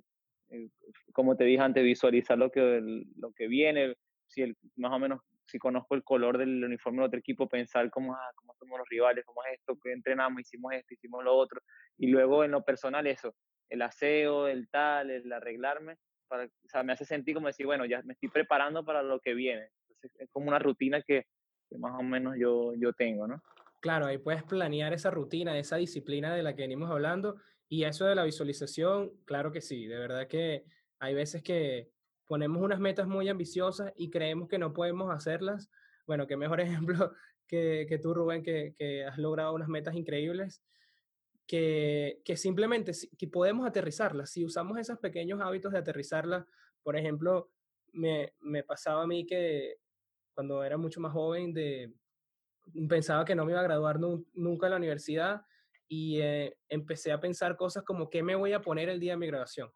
como 1.14 1.36
te 1.36 1.46
dije 1.46 1.62
antes, 1.62 1.84
visualizar 1.84 2.38
lo 2.38 2.52
que, 2.52 2.82
lo 3.16 3.32
que 3.32 3.48
viene, 3.48 3.96
si 4.28 4.42
el, 4.42 4.58
más 4.76 4.92
o 4.92 5.00
menos 5.00 5.22
si 5.54 5.60
conozco 5.60 5.94
el 5.94 6.04
color 6.04 6.40
del 6.40 6.64
uniforme 6.64 6.98
del 6.98 7.08
otro 7.08 7.20
equipo, 7.20 7.48
pensar 7.48 7.92
cómo, 7.92 8.16
ah, 8.16 8.32
cómo 8.36 8.56
somos 8.56 8.80
los 8.80 8.90
rivales, 8.90 9.24
cómo 9.24 9.44
es 9.44 9.60
esto, 9.60 9.78
que 9.80 9.92
entrenamos, 9.92 10.42
hicimos 10.42 10.74
esto, 10.74 10.96
hicimos 10.96 11.24
lo 11.24 11.36
otro. 11.36 11.62
Y 11.96 12.08
luego 12.08 12.44
en 12.44 12.50
lo 12.50 12.64
personal 12.64 13.06
eso, 13.06 13.36
el 13.70 13.84
aseo, 13.84 14.48
el 14.48 14.68
tal, 14.70 15.12
el 15.12 15.32
arreglarme, 15.32 15.98
para, 16.28 16.46
o 16.46 16.70
sea, 16.70 16.82
me 16.82 16.94
hace 16.94 17.06
sentir 17.06 17.36
como 17.36 17.46
decir, 17.46 17.68
bueno, 17.68 17.86
ya 17.86 18.02
me 18.02 18.14
estoy 18.14 18.30
preparando 18.30 18.84
para 18.84 19.04
lo 19.04 19.20
que 19.20 19.36
viene. 19.36 19.70
Entonces 19.90 20.12
es 20.22 20.30
como 20.32 20.48
una 20.48 20.58
rutina 20.58 21.04
que, 21.04 21.28
que 21.70 21.78
más 21.78 21.94
o 22.00 22.02
menos 22.02 22.34
yo, 22.40 22.74
yo 22.76 22.92
tengo, 22.94 23.28
¿no? 23.28 23.40
Claro, 23.80 24.08
ahí 24.08 24.18
puedes 24.18 24.42
planear 24.42 24.92
esa 24.94 25.12
rutina, 25.12 25.56
esa 25.60 25.76
disciplina 25.76 26.34
de 26.34 26.42
la 26.42 26.56
que 26.56 26.64
venimos 26.64 26.90
hablando. 26.90 27.36
Y 27.70 27.84
eso 27.84 28.06
de 28.06 28.16
la 28.16 28.24
visualización, 28.24 29.12
claro 29.26 29.52
que 29.52 29.62
sí, 29.62 29.86
de 29.86 30.00
verdad 30.00 30.28
que 30.28 30.66
hay 31.00 31.14
veces 31.14 31.44
que 31.44 31.93
ponemos 32.28 32.62
unas 32.62 32.80
metas 32.80 33.08
muy 33.08 33.30
ambiciosas 33.30 33.92
y 33.96 34.10
creemos 34.10 34.48
que 34.48 34.58
no 34.58 34.74
podemos 34.74 35.14
hacerlas. 35.14 35.70
Bueno, 36.06 36.28
qué 36.28 36.38
mejor 36.38 36.60
ejemplo 36.62 37.14
que, 37.48 37.86
que 37.88 37.98
tú, 38.00 38.14
Rubén, 38.14 38.44
que, 38.44 38.74
que, 38.78 39.06
has 39.06 39.18
logrado 39.18 39.54
unas 39.54 39.68
metas 39.68 39.96
increíbles, 39.96 40.64
que, 41.46 42.22
que 42.24 42.38
simplemente 42.38 42.94
que 43.18 43.28
podemos 43.28 43.68
aterrizarlas. 43.68 44.32
Si 44.32 44.46
usamos 44.46 44.78
esos 44.80 45.00
pequeños 45.00 45.42
hábitos 45.42 45.74
de 45.74 45.80
aterrizarlas, 45.80 46.46
por 46.82 46.98
ejemplo, 46.98 47.52
me, 47.92 48.34
me 48.40 48.64
pasaba 48.64 49.04
a 49.04 49.08
mí 49.08 49.26
que 49.26 49.78
cuando 50.34 50.64
era 50.64 50.78
mucho 50.78 51.00
más 51.00 51.14
joven 51.14 51.54
de 51.54 51.94
pensaba 52.88 53.26
que 53.26 53.36
no 53.36 53.46
me 53.46 53.52
iba 53.52 53.60
a 53.60 53.64
graduar 53.64 54.00
nunca 54.00 54.68
en 54.68 54.72
la 54.72 54.78
universidad 54.78 55.46
y 55.88 56.20
eh, 56.22 56.58
empecé 56.70 57.12
a 57.12 57.20
pensar 57.20 57.56
cosas 57.56 57.84
como 57.84 58.10
qué 58.10 58.24
me 58.24 58.36
voy 58.36 58.54
a 58.54 58.62
poner 58.62 58.90
el 58.90 59.00
día 59.00 59.14
de 59.14 59.18
mi 59.18 59.28
graduación. 59.28 59.72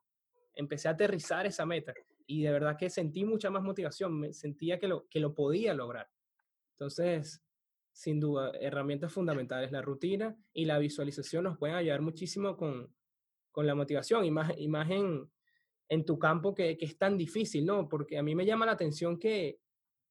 Empecé 0.55 0.87
a 0.87 0.91
aterrizar 0.91 1.45
esa 1.45 1.65
meta 1.65 1.93
y 2.27 2.43
de 2.43 2.51
verdad 2.51 2.77
que 2.77 2.89
sentí 2.89 3.23
mucha 3.25 3.49
más 3.49 3.63
motivación, 3.63 4.19
me 4.19 4.33
sentía 4.33 4.77
que 4.77 4.87
lo, 4.87 5.07
que 5.07 5.19
lo 5.19 5.33
podía 5.33 5.73
lograr. 5.73 6.09
Entonces, 6.73 7.41
sin 7.93 8.19
duda, 8.19 8.51
herramientas 8.59 9.11
fundamentales, 9.11 9.71
la 9.71 9.81
rutina 9.81 10.37
y 10.53 10.65
la 10.65 10.77
visualización 10.77 11.45
nos 11.45 11.57
pueden 11.57 11.77
ayudar 11.77 12.01
muchísimo 12.01 12.55
con, 12.55 12.93
con 13.51 13.65
la 13.65 13.73
motivación 13.73 14.25
y 14.25 14.29
más, 14.29 14.53
y 14.57 14.67
más 14.67 14.91
en, 14.91 15.31
en 15.89 16.05
tu 16.05 16.19
campo 16.19 16.53
que, 16.53 16.77
que, 16.77 16.85
es 16.85 16.97
tan 16.97 17.17
difícil, 17.17 17.65
¿no? 17.65 17.87
Porque 17.87 18.17
a 18.17 18.23
mí 18.23 18.35
me 18.35 18.45
llama 18.45 18.65
la 18.65 18.73
atención 18.73 19.17
que, 19.17 19.59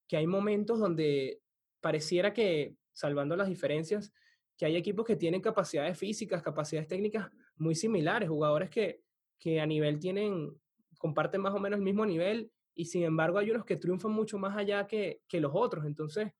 que 0.09 0.16
hay 0.16 0.26
momentos 0.26 0.81
donde 0.81 1.42
pareciera 1.81 2.33
que, 2.33 2.76
salvando 2.92 3.37
las 3.37 3.48
diferencias, 3.48 4.12
que 4.57 4.66
hay 4.66 4.76
equipos 4.76 5.05
que 5.05 5.16
tienen 5.16 5.42
capacidades 5.42 5.98
físicas, 5.98 6.42
capacidades 6.42 6.88
técnicas 6.88 7.31
muy 7.57 7.74
similares, 7.74 8.29
jugadores 8.29 8.70
que, 8.70 9.02
que 9.38 9.61
a 9.61 9.66
nivel 9.66 9.98
tienen, 9.98 10.59
comparten 10.98 11.40
más 11.40 11.54
o 11.54 11.59
menos 11.59 11.78
el 11.78 11.85
mismo 11.85 12.04
nivel 12.06 12.50
y 12.74 12.85
sin 12.85 13.04
embargo 13.04 13.38
hay 13.38 13.50
unos 13.50 13.64
que 13.64 13.76
triunfan 13.76 14.12
mucho 14.12 14.38
más 14.38 14.56
allá 14.56 14.87
que, 14.87 15.22
que 15.26 15.40
los 15.40 15.52
otros. 15.54 15.87
Entonces, 15.87 16.32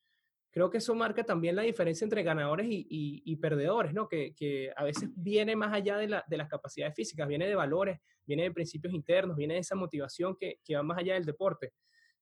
creo 0.51 0.71
que 0.71 0.79
eso 0.79 0.95
marca 0.95 1.25
también 1.25 1.57
la 1.57 1.63
diferencia 1.63 2.05
entre 2.05 2.23
ganadores 2.23 2.67
y, 2.67 2.87
y, 2.89 3.37
perdedores, 3.37 3.93
¿no? 3.93 4.09
Que, 4.09 4.35
que, 4.35 4.73
a 4.77 4.85
veces 4.85 5.11
viene 5.15 5.57
más 5.57 5.73
allá 5.73 5.97
de, 5.97 6.09
la, 6.09 6.25
de, 6.27 6.37
las 6.37 6.49
capacidades 6.49 6.95
físicas, 6.95 7.29
viene 7.29 7.47
de 7.47 7.55
valores, 7.55 8.01
viene 8.25 8.45
de 8.45 8.53
principios 8.53 8.95
internos, 8.95 9.37
viene 9.37 9.55
de 9.55 9.61
esa 9.61 9.75
motivación 9.75 10.37
que, 10.37 10.61
que 10.65 10.77
va 10.77 10.83
más 10.83 10.99
allá 10.99 11.15
del 11.15 11.25
deporte. 11.25 11.73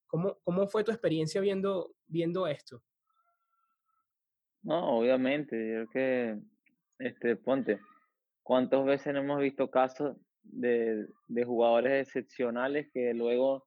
¿Cómo, 0.07 0.39
¿Cómo 0.43 0.67
fue 0.67 0.85
tu 0.85 0.91
experiencia 0.91 1.41
viendo, 1.41 1.95
viendo 2.07 2.47
esto? 2.47 2.83
No, 4.63 4.99
obviamente, 4.99 5.57
yo 5.57 5.87
creo 5.87 5.91
que, 5.91 6.39
este, 6.99 7.37
ponte, 7.37 7.81
¿cuántas 8.43 8.85
veces 8.85 9.15
hemos 9.15 9.41
visto 9.41 9.71
casos 9.71 10.17
de, 10.45 11.07
de 11.27 11.45
jugadores 11.45 12.07
excepcionales 12.07 12.89
que 12.93 13.13
luego 13.15 13.67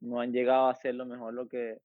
no 0.00 0.20
han 0.20 0.32
llegado 0.32 0.68
a 0.68 0.74
ser 0.74 0.94
lo 0.94 1.06
mejor 1.06 1.34
lo 1.34 1.48
que, 1.48 1.78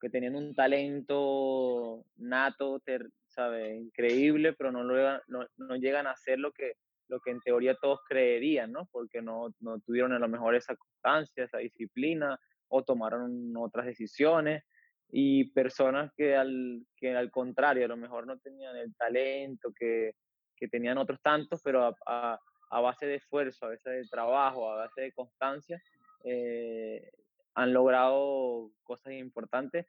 que 0.00 0.10
tenían 0.10 0.36
un 0.36 0.54
talento 0.54 2.04
nato, 2.16 2.80
ter, 2.80 3.08
¿sabe? 3.28 3.76
increíble, 3.76 4.52
pero 4.52 4.72
no, 4.72 4.84
no, 4.84 5.46
no, 5.56 5.76
llegan 5.76 6.06
a 6.06 6.16
ser 6.16 6.38
lo 6.38 6.52
que, 6.52 6.74
lo 7.08 7.20
que 7.20 7.30
en 7.30 7.40
teoría 7.40 7.76
todos 7.76 8.00
creerían, 8.08 8.72
¿no? 8.72 8.88
Porque 8.90 9.22
no, 9.22 9.54
no 9.60 9.80
tuvieron 9.80 10.12
a 10.12 10.18
lo 10.18 10.28
mejor 10.28 10.54
esa 10.54 10.76
constancia, 10.76 11.44
esa 11.44 11.58
disciplina, 11.58 12.38
o 12.68 12.82
tomaron 12.82 13.56
otras 13.56 13.86
decisiones 13.86 14.64
y 15.10 15.50
personas 15.52 16.12
que 16.16 16.34
al, 16.34 16.84
que 16.96 17.14
al 17.14 17.30
contrario, 17.30 17.84
a 17.84 17.88
lo 17.88 17.96
mejor 17.96 18.26
no 18.26 18.38
tenían 18.38 18.76
el 18.76 18.94
talento, 18.96 19.72
que, 19.72 20.14
que 20.56 20.68
tenían 20.68 20.98
otros 20.98 21.20
tantos, 21.22 21.60
pero 21.62 21.84
a, 21.84 21.96
a, 22.06 22.40
base 22.70 23.06
de 23.06 23.16
esfuerzo, 23.16 23.66
a 23.66 23.70
base 23.70 23.90
de 23.90 24.04
trabajo, 24.08 24.70
a 24.70 24.76
base 24.76 25.00
de 25.02 25.12
constancia, 25.12 25.82
eh, 26.24 27.10
han 27.54 27.72
logrado 27.72 28.70
cosas 28.82 29.14
importantes. 29.14 29.86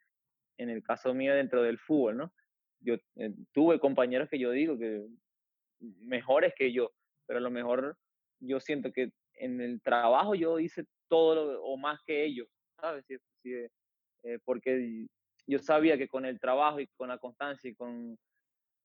En 0.58 0.70
el 0.70 0.82
caso 0.82 1.14
mío, 1.14 1.36
dentro 1.36 1.62
del 1.62 1.78
fútbol, 1.78 2.18
¿no? 2.18 2.34
Yo 2.80 2.96
eh, 3.16 3.34
tuve 3.52 3.80
compañeros 3.80 4.30
que 4.30 4.40
yo 4.40 4.52
digo 4.52 4.78
que 4.78 5.06
mejores 5.80 6.54
que 6.56 6.72
yo, 6.72 6.92
pero 7.26 7.40
a 7.40 7.42
lo 7.42 7.52
mejor 7.52 7.98
yo 8.40 8.60
siento 8.60 8.92
que 8.92 9.12
en 9.34 9.62
el 9.62 9.82
trabajo 9.82 10.36
yo 10.36 10.60
hice 10.60 10.86
todo 11.08 11.36
lo, 11.36 11.64
o 11.64 11.78
más 11.78 12.02
que 12.04 12.26
ellos, 12.26 12.48
¿sabes? 12.80 13.06
Si, 13.06 13.18
si, 13.42 13.54
eh, 14.24 14.40
porque 14.46 15.08
yo 15.46 15.60
sabía 15.60 15.98
que 15.98 16.08
con 16.08 16.26
el 16.26 16.40
trabajo 16.40 16.80
y 16.80 16.88
con 16.98 17.10
la 17.10 17.18
constancia 17.18 17.70
y 17.70 17.76
con, 17.76 18.18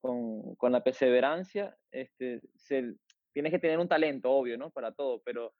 con, 0.00 0.54
con 0.56 0.72
la 0.72 0.82
perseverancia, 0.82 1.76
este, 1.90 2.40
se, 2.54 2.94
tienes 3.32 3.52
que 3.52 3.58
tener 3.58 3.78
un 3.78 3.88
talento, 3.88 4.30
obvio, 4.30 4.56
¿no? 4.58 4.70
Para 4.70 4.92
todo, 4.92 5.22
pero 5.24 5.54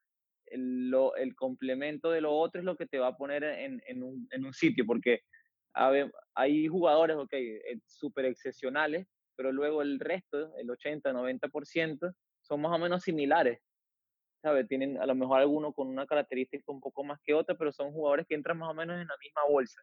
el, 0.46 0.90
lo, 0.90 1.16
el 1.16 1.34
complemento 1.34 2.10
de 2.10 2.20
lo 2.20 2.32
otro 2.32 2.60
es 2.60 2.64
lo 2.64 2.76
que 2.76 2.86
te 2.86 2.98
va 2.98 3.08
a 3.08 3.16
poner 3.16 3.44
en, 3.44 3.82
en, 3.86 4.02
un, 4.02 4.28
en 4.30 4.44
un, 4.44 4.52
sitio, 4.52 4.84
porque 4.86 5.20
hay 5.74 6.68
jugadores, 6.68 7.16
ok, 7.16 7.32
eh, 7.32 7.78
súper 7.86 8.26
excepcionales, 8.26 9.06
pero 9.36 9.52
luego 9.52 9.82
el 9.82 9.98
resto, 9.98 10.54
el 10.56 10.70
80, 10.70 11.12
90%, 11.12 12.14
son 12.42 12.60
más 12.60 12.72
o 12.72 12.78
menos 12.78 13.02
similares. 13.02 13.60
¿sabes? 14.42 14.66
Tienen 14.66 15.00
a 15.00 15.06
lo 15.06 15.14
mejor 15.14 15.40
alguno 15.40 15.72
con 15.72 15.88
una 15.88 16.04
característica 16.04 16.64
un 16.66 16.80
poco 16.80 17.04
más 17.04 17.20
que 17.22 17.32
otra, 17.32 17.54
pero 17.54 17.72
son 17.72 17.92
jugadores 17.92 18.26
que 18.26 18.34
entran 18.34 18.58
más 18.58 18.70
o 18.70 18.74
menos 18.74 19.00
en 19.00 19.06
la 19.06 19.16
misma 19.18 19.42
bolsa. 19.48 19.80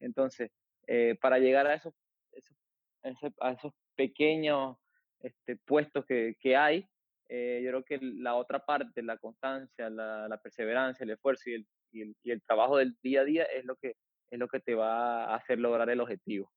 Entonces, 0.00 0.50
eh, 0.88 1.16
para 1.20 1.38
llegar 1.38 1.66
a 1.68 1.74
esos, 1.74 1.94
esos, 2.32 3.32
a 3.40 3.52
esos 3.52 3.72
pequeños 3.94 4.76
este, 5.20 5.56
puestos 5.56 6.04
que, 6.06 6.34
que 6.40 6.56
hay, 6.56 6.88
eh, 7.32 7.60
yo 7.62 7.70
creo 7.70 7.84
que 7.84 7.98
la 8.02 8.34
otra 8.34 8.58
parte, 8.64 9.04
la 9.04 9.16
constancia, 9.16 9.88
la, 9.88 10.26
la 10.26 10.36
perseverancia, 10.38 11.04
el 11.04 11.10
esfuerzo 11.10 11.48
y 11.48 11.54
el, 11.54 11.66
y, 11.92 12.02
el, 12.02 12.16
y 12.24 12.32
el, 12.32 12.42
trabajo 12.42 12.76
del 12.76 12.96
día 13.04 13.20
a 13.20 13.24
día 13.24 13.44
es 13.44 13.64
lo, 13.64 13.76
que, 13.76 13.94
es 14.30 14.38
lo 14.38 14.48
que 14.48 14.58
te 14.58 14.74
va 14.74 15.26
a 15.26 15.36
hacer 15.36 15.60
lograr 15.60 15.88
el 15.90 16.00
objetivo. 16.00 16.50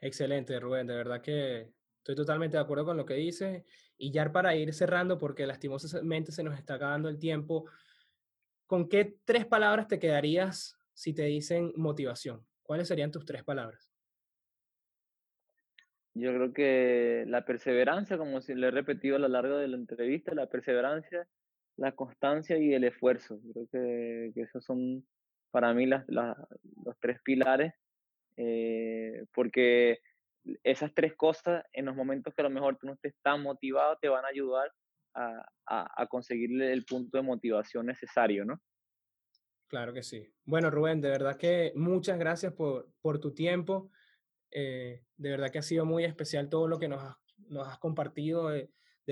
Excelente, 0.00 0.58
Rubén. 0.58 0.86
De 0.86 0.94
verdad 0.94 1.20
que 1.20 1.70
estoy 1.98 2.14
totalmente 2.14 2.56
de 2.56 2.62
acuerdo 2.62 2.86
con 2.86 2.96
lo 2.96 3.04
que 3.04 3.14
dices. 3.14 3.62
Y 3.98 4.10
ya 4.10 4.32
para 4.32 4.56
ir 4.56 4.72
cerrando, 4.72 5.18
porque 5.18 5.46
lastimosamente 5.46 6.32
se 6.32 6.42
nos 6.42 6.58
está 6.58 6.74
acabando 6.74 7.10
el 7.10 7.18
tiempo, 7.18 7.68
¿con 8.66 8.88
qué 8.88 9.18
tres 9.26 9.44
palabras 9.44 9.86
te 9.86 9.98
quedarías 9.98 10.78
si 10.94 11.12
te 11.12 11.24
dicen 11.24 11.74
motivación? 11.76 12.46
¿Cuáles 12.62 12.88
serían 12.88 13.10
tus 13.12 13.26
tres 13.26 13.44
palabras? 13.44 13.87
Yo 16.18 16.34
creo 16.34 16.52
que 16.52 17.24
la 17.26 17.44
perseverancia, 17.44 18.18
como 18.18 18.40
le 18.40 18.66
he 18.66 18.70
repetido 18.70 19.16
a 19.16 19.20
lo 19.20 19.28
largo 19.28 19.56
de 19.56 19.68
la 19.68 19.76
entrevista, 19.76 20.34
la 20.34 20.48
perseverancia, 20.48 21.26
la 21.76 21.92
constancia 21.92 22.58
y 22.58 22.74
el 22.74 22.84
esfuerzo. 22.84 23.40
Creo 23.52 23.68
que, 23.70 24.32
que 24.34 24.42
esos 24.42 24.64
son 24.64 25.06
para 25.50 25.72
mí 25.74 25.86
las, 25.86 26.04
las, 26.08 26.36
los 26.84 26.98
tres 27.00 27.20
pilares, 27.22 27.72
eh, 28.36 29.24
porque 29.32 30.00
esas 30.62 30.92
tres 30.94 31.14
cosas 31.16 31.64
en 31.72 31.86
los 31.86 31.96
momentos 31.96 32.34
que 32.34 32.42
a 32.42 32.44
lo 32.44 32.50
mejor 32.50 32.76
tú 32.76 32.86
no 32.86 32.94
estés 32.94 33.14
tan 33.22 33.42
motivado 33.42 33.96
te 34.00 34.08
van 34.08 34.24
a 34.24 34.28
ayudar 34.28 34.70
a, 35.14 36.06
conseguir 36.08 36.62
el 36.62 36.84
punto 36.84 37.18
de 37.18 37.24
motivación 37.24 37.86
necesario, 37.86 38.44
¿no? 38.44 38.60
Claro 39.66 39.92
que 39.92 40.02
sí. 40.02 40.32
Bueno, 40.44 40.70
Rubén, 40.70 41.00
de 41.00 41.10
verdad 41.10 41.36
que 41.36 41.72
muchas 41.74 42.18
gracias 42.18 42.52
por, 42.52 42.88
por 43.00 43.18
tu 43.18 43.34
tiempo. 43.34 43.90
Eh, 44.50 45.02
de 45.16 45.30
verdad 45.30 45.50
que 45.50 45.58
ha 45.58 45.62
sido 45.62 45.84
muy 45.84 46.04
especial 46.04 46.48
todo 46.48 46.68
lo 46.68 46.78
que 46.78 46.88
nos 46.88 47.02
has, 47.02 47.78
compartido 47.78 48.48
de, 48.48 48.70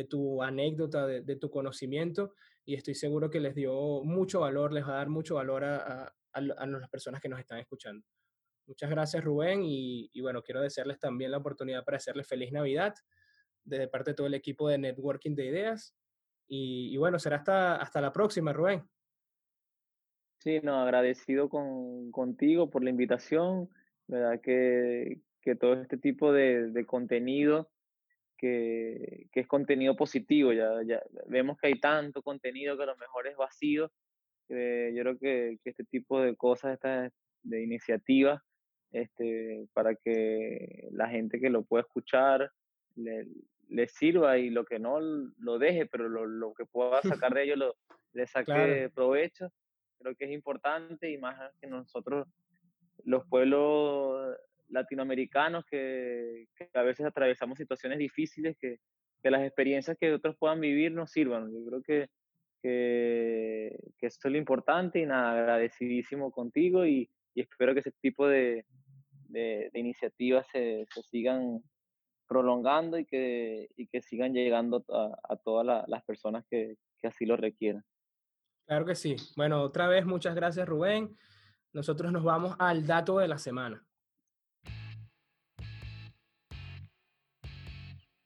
tu 0.09 0.43
anécdota, 0.43 1.07
de, 1.07 1.37
tu 1.37 1.51
conocimiento, 1.51 2.35
y 2.65 2.75
estoy 2.75 2.95
seguro 2.95 3.31
que 3.31 3.41
les 3.41 3.55
dio 3.55 4.03
mucho 4.03 4.41
valor, 4.41 4.73
les 4.73 4.85
va 4.85 4.95
a 4.95 4.97
dar 4.97 5.09
mucho 5.09 5.37
valor 5.37 5.65
a, 5.65 6.15
a, 6.33 6.41
las 6.41 6.91
personas 6.91 7.21
que 7.21 7.29
nos 7.29 7.41
están 7.41 7.59
escuchando. 7.59 8.05
Muchas 8.67 8.91
gracias, 8.91 9.25
Rubén, 9.25 9.63
y, 9.65 10.11
y, 10.13 10.21
bueno, 10.21 10.43
quiero 10.43 10.61
desearles 10.61 10.99
también 10.99 11.31
la 11.31 11.39
oportunidad 11.39 11.85
para 11.85 11.99
hacerles 11.99 12.27
feliz 12.27 12.53
Navidad 12.53 12.95
desde 13.65 13.89
parte 13.89 14.11
de 14.11 14.15
todo 14.15 14.27
el 14.27 14.35
equipo 14.35 14.69
de 14.69 14.79
Networking 14.79 15.35
de 15.35 15.47
Ideas. 15.47 15.95
Y, 16.49 16.95
y 16.95 16.97
bueno, 16.97 17.19
será 17.19 17.37
hasta, 17.37 17.77
hasta 17.77 18.01
la 18.01 18.13
próxima, 18.13 18.53
Rubén. 18.53 18.89
Sí, 20.39 20.61
no, 20.63 20.81
agradecido 20.81 21.49
con, 21.49 22.13
contigo 22.13 22.71
por 22.71 22.85
la 22.85 22.91
invitación, 22.91 23.69
¿verdad? 24.09 24.41
Que, 24.41 25.21
que 25.43 25.57
todo 25.57 25.75
este 25.75 25.97
tipo 25.97 26.33
de, 26.33 26.71
de 26.71 26.87
contenido, 26.87 27.71
que, 28.37 29.27
que, 29.33 29.41
es 29.41 29.47
contenido 29.47 29.97
positivo, 29.97 30.53
ya, 30.53 30.83
ya 30.85 31.03
vemos 31.27 31.59
que 31.59 31.69
hay 31.69 31.81
tanto 31.81 32.23
contenido 32.23 32.77
que 32.77 32.83
a 32.83 32.87
lo 32.87 32.97
mejor 32.97 33.27
es 33.27 33.37
vacío, 33.37 33.91
yo 34.49 35.03
creo 35.03 35.19
que, 35.19 35.59
que, 35.63 35.71
este 35.71 35.85
tipo 35.85 36.21
de 36.21 36.37
cosas, 36.37 36.75
estas 36.75 37.13
de 37.43 37.63
iniciativas, 37.63 38.43
este, 38.93 39.67
para 39.73 39.95
que 39.95 40.89
la 40.93 41.09
gente 41.09 41.41
que 41.41 41.51
lo 41.51 41.65
pueda 41.65 41.83
escuchar 41.83 42.51
le, 42.95 43.27
le 43.69 43.89
sirva 43.89 44.39
y 44.39 44.51
lo 44.51 44.65
que 44.65 44.79
no 44.79 45.01
lo 45.01 45.59
deje, 45.59 45.87
pero 45.87 46.09
lo, 46.09 46.27
lo 46.27 46.55
que 46.55 46.65
pueda 46.65 47.03
sacar 47.03 47.35
de 47.35 47.43
ello 47.45 47.57
lo, 47.57 47.77
le 48.13 48.27
saque 48.27 48.91
provecho 48.95 49.53
creo 49.99 50.15
que 50.17 50.25
es 50.27 50.31
importante 50.31 51.11
y 51.11 51.19
más 51.19 51.37
que 51.61 51.67
nosotros, 51.67 52.29
los 53.05 53.27
pueblos 53.27 54.37
latinoamericanos 54.69 55.65
que, 55.67 56.47
a 56.75 56.83
veces 56.83 57.07
atravesamos 57.07 57.59
situaciones 57.59 57.99
difíciles, 57.99 58.57
que, 58.61 58.79
que, 59.23 59.31
las 59.31 59.43
experiencias 59.43 59.97
que 59.99 60.13
otros 60.13 60.37
puedan 60.39 60.61
vivir 60.61 60.93
nos 60.93 61.11
sirvan. 61.11 61.53
Yo 61.53 61.65
creo 61.67 61.83
que, 61.83 62.09
que, 62.63 63.67
eso 64.01 64.19
es 64.25 64.33
lo 64.33 64.39
importante 64.39 65.01
y 65.01 65.07
nada, 65.07 65.33
agradecidísimo 65.33 66.31
contigo 66.31 66.85
y, 66.87 67.09
y 67.35 67.41
espero 67.41 67.75
que 67.75 67.81
ese 67.81 67.93
tipo 68.01 68.27
de, 68.27 68.65
de, 69.29 69.71
iniciativas 69.75 70.47
se, 70.53 70.87
se, 70.93 71.03
sigan 71.03 71.61
prolongando 72.27 72.99
y 72.99 73.05
que, 73.05 73.69
y 73.77 73.87
que 73.87 74.03
sigan 74.03 74.33
llegando 74.33 74.85
a, 74.89 75.17
a 75.29 75.37
todas 75.37 75.87
las 75.87 76.05
personas 76.05 76.45
que, 76.51 76.77
que 77.01 77.09
así 77.09 77.25
lo 77.25 77.37
requieran. 77.37 77.85
Claro 78.67 78.85
que 78.85 78.97
sí. 78.97 79.15
Bueno, 79.37 79.63
otra 79.63 79.87
vez 79.87 80.05
muchas 80.05 80.35
gracias 80.35 80.69
Rubén. 80.69 81.17
Nosotros 81.77 82.11
nos 82.11 82.25
vamos 82.25 82.57
al 82.59 82.87
dato 82.87 83.19
de 83.19 83.29
la 83.29 83.37
semana. 83.37 83.85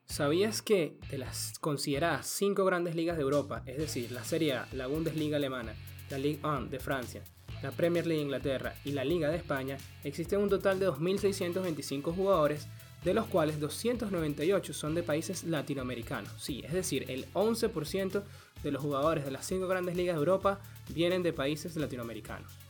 ¿Sabías 0.04 0.62
que 0.62 1.00
de 1.10 1.18
las 1.18 1.58
consideradas 1.58 2.28
cinco 2.28 2.64
grandes 2.64 2.94
ligas 2.94 3.16
de 3.16 3.24
Europa, 3.24 3.64
es 3.66 3.78
decir, 3.78 4.12
la 4.12 4.22
Serie 4.22 4.52
A, 4.52 4.68
la 4.70 4.86
Bundesliga 4.86 5.36
alemana, 5.36 5.74
la 6.10 6.18
Ligue 6.18 6.38
1 6.44 6.66
de 6.66 6.78
Francia, 6.78 7.24
la 7.60 7.72
Premier 7.72 8.06
League 8.06 8.20
de 8.20 8.26
Inglaterra 8.26 8.74
y 8.84 8.92
la 8.92 9.02
Liga 9.02 9.28
de 9.30 9.38
España, 9.38 9.78
existen 10.04 10.38
un 10.38 10.48
total 10.48 10.78
de 10.78 10.88
2.625 10.88 12.14
jugadores, 12.14 12.68
de 13.02 13.14
los 13.14 13.26
cuales 13.26 13.58
298 13.58 14.72
son 14.72 14.94
de 14.94 15.02
países 15.02 15.42
latinoamericanos? 15.42 16.30
Sí, 16.38 16.62
es 16.64 16.72
decir, 16.72 17.10
el 17.10 17.26
11% 17.32 18.22
de 18.62 18.70
los 18.70 18.80
jugadores 18.80 19.24
de 19.24 19.32
las 19.32 19.44
cinco 19.44 19.66
grandes 19.66 19.96
ligas 19.96 20.14
de 20.14 20.20
Europa 20.20 20.60
vienen 20.94 21.24
de 21.24 21.32
países 21.32 21.74
latinoamericanos. 21.74 22.69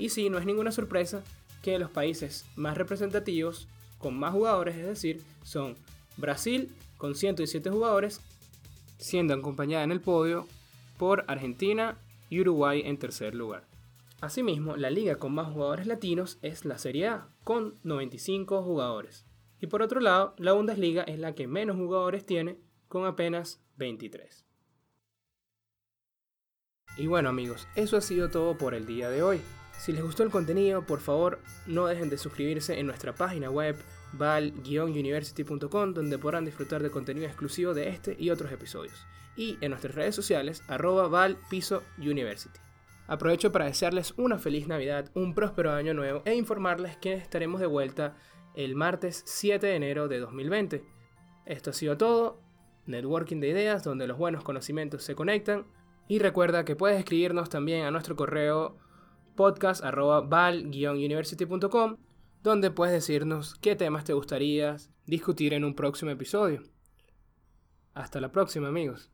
Y 0.00 0.08
sí, 0.08 0.30
no 0.30 0.38
es 0.38 0.46
ninguna 0.46 0.72
sorpresa 0.72 1.22
que 1.60 1.78
los 1.78 1.90
países 1.90 2.46
más 2.56 2.78
representativos, 2.78 3.68
con 3.98 4.18
más 4.18 4.32
jugadores, 4.32 4.76
es 4.76 4.86
decir, 4.86 5.22
son 5.42 5.76
Brasil 6.16 6.74
con 6.96 7.14
117 7.14 7.68
jugadores, 7.68 8.22
siendo 8.96 9.34
acompañada 9.34 9.84
en 9.84 9.92
el 9.92 10.00
podio 10.00 10.46
por 10.96 11.26
Argentina 11.28 11.98
y 12.30 12.40
Uruguay 12.40 12.82
en 12.86 12.96
tercer 12.96 13.34
lugar. 13.34 13.66
Asimismo, 14.22 14.74
la 14.74 14.88
liga 14.88 15.16
con 15.16 15.34
más 15.34 15.52
jugadores 15.52 15.86
latinos 15.86 16.38
es 16.40 16.64
la 16.64 16.78
Serie 16.78 17.08
A, 17.08 17.28
con 17.44 17.74
95 17.84 18.62
jugadores. 18.62 19.26
Y 19.60 19.66
por 19.66 19.82
otro 19.82 20.00
lado, 20.00 20.34
la 20.38 20.54
Bundesliga 20.54 21.02
es 21.02 21.18
la 21.18 21.34
que 21.34 21.46
menos 21.46 21.76
jugadores 21.76 22.24
tiene, 22.24 22.56
con 22.88 23.04
apenas 23.04 23.60
23. 23.76 24.46
Y 26.96 27.06
bueno 27.06 27.28
amigos, 27.28 27.68
eso 27.76 27.98
ha 27.98 28.00
sido 28.00 28.30
todo 28.30 28.56
por 28.56 28.72
el 28.72 28.86
día 28.86 29.10
de 29.10 29.22
hoy. 29.22 29.40
Si 29.80 29.92
les 29.92 30.02
gustó 30.02 30.24
el 30.24 30.30
contenido, 30.30 30.84
por 30.84 31.00
favor 31.00 31.38
no 31.66 31.86
dejen 31.86 32.10
de 32.10 32.18
suscribirse 32.18 32.78
en 32.78 32.84
nuestra 32.84 33.14
página 33.14 33.48
web 33.48 33.76
val-university.com 34.12 35.94
donde 35.94 36.18
podrán 36.18 36.44
disfrutar 36.44 36.82
de 36.82 36.90
contenido 36.90 37.26
exclusivo 37.26 37.72
de 37.72 37.88
este 37.88 38.14
y 38.18 38.28
otros 38.28 38.52
episodios. 38.52 39.06
Y 39.36 39.56
en 39.62 39.70
nuestras 39.70 39.94
redes 39.94 40.14
sociales 40.14 40.62
arroba 40.68 41.08
val-university. 41.08 42.60
Aprovecho 43.06 43.52
para 43.52 43.64
desearles 43.64 44.12
una 44.18 44.38
feliz 44.38 44.68
Navidad, 44.68 45.10
un 45.14 45.32
próspero 45.34 45.72
año 45.72 45.94
nuevo 45.94 46.20
e 46.26 46.34
informarles 46.34 46.98
que 46.98 47.14
estaremos 47.14 47.58
de 47.58 47.66
vuelta 47.66 48.18
el 48.54 48.76
martes 48.76 49.22
7 49.24 49.66
de 49.66 49.76
enero 49.76 50.08
de 50.08 50.18
2020. 50.18 50.84
Esto 51.46 51.70
ha 51.70 51.72
sido 51.72 51.96
todo. 51.96 52.38
Networking 52.84 53.40
de 53.40 53.48
ideas 53.48 53.82
donde 53.82 54.06
los 54.06 54.18
buenos 54.18 54.44
conocimientos 54.44 55.04
se 55.04 55.14
conectan 55.14 55.64
y 56.06 56.18
recuerda 56.18 56.66
que 56.66 56.76
puedes 56.76 56.98
escribirnos 56.98 57.48
también 57.48 57.86
a 57.86 57.90
nuestro 57.90 58.14
correo 58.14 58.76
podcast.val-university.com 59.40 61.96
donde 62.42 62.70
puedes 62.70 62.92
decirnos 62.92 63.54
qué 63.54 63.74
temas 63.74 64.04
te 64.04 64.12
gustaría 64.12 64.76
discutir 65.06 65.54
en 65.54 65.64
un 65.64 65.74
próximo 65.74 66.10
episodio. 66.10 66.62
Hasta 67.94 68.20
la 68.20 68.32
próxima 68.32 68.68
amigos. 68.68 69.10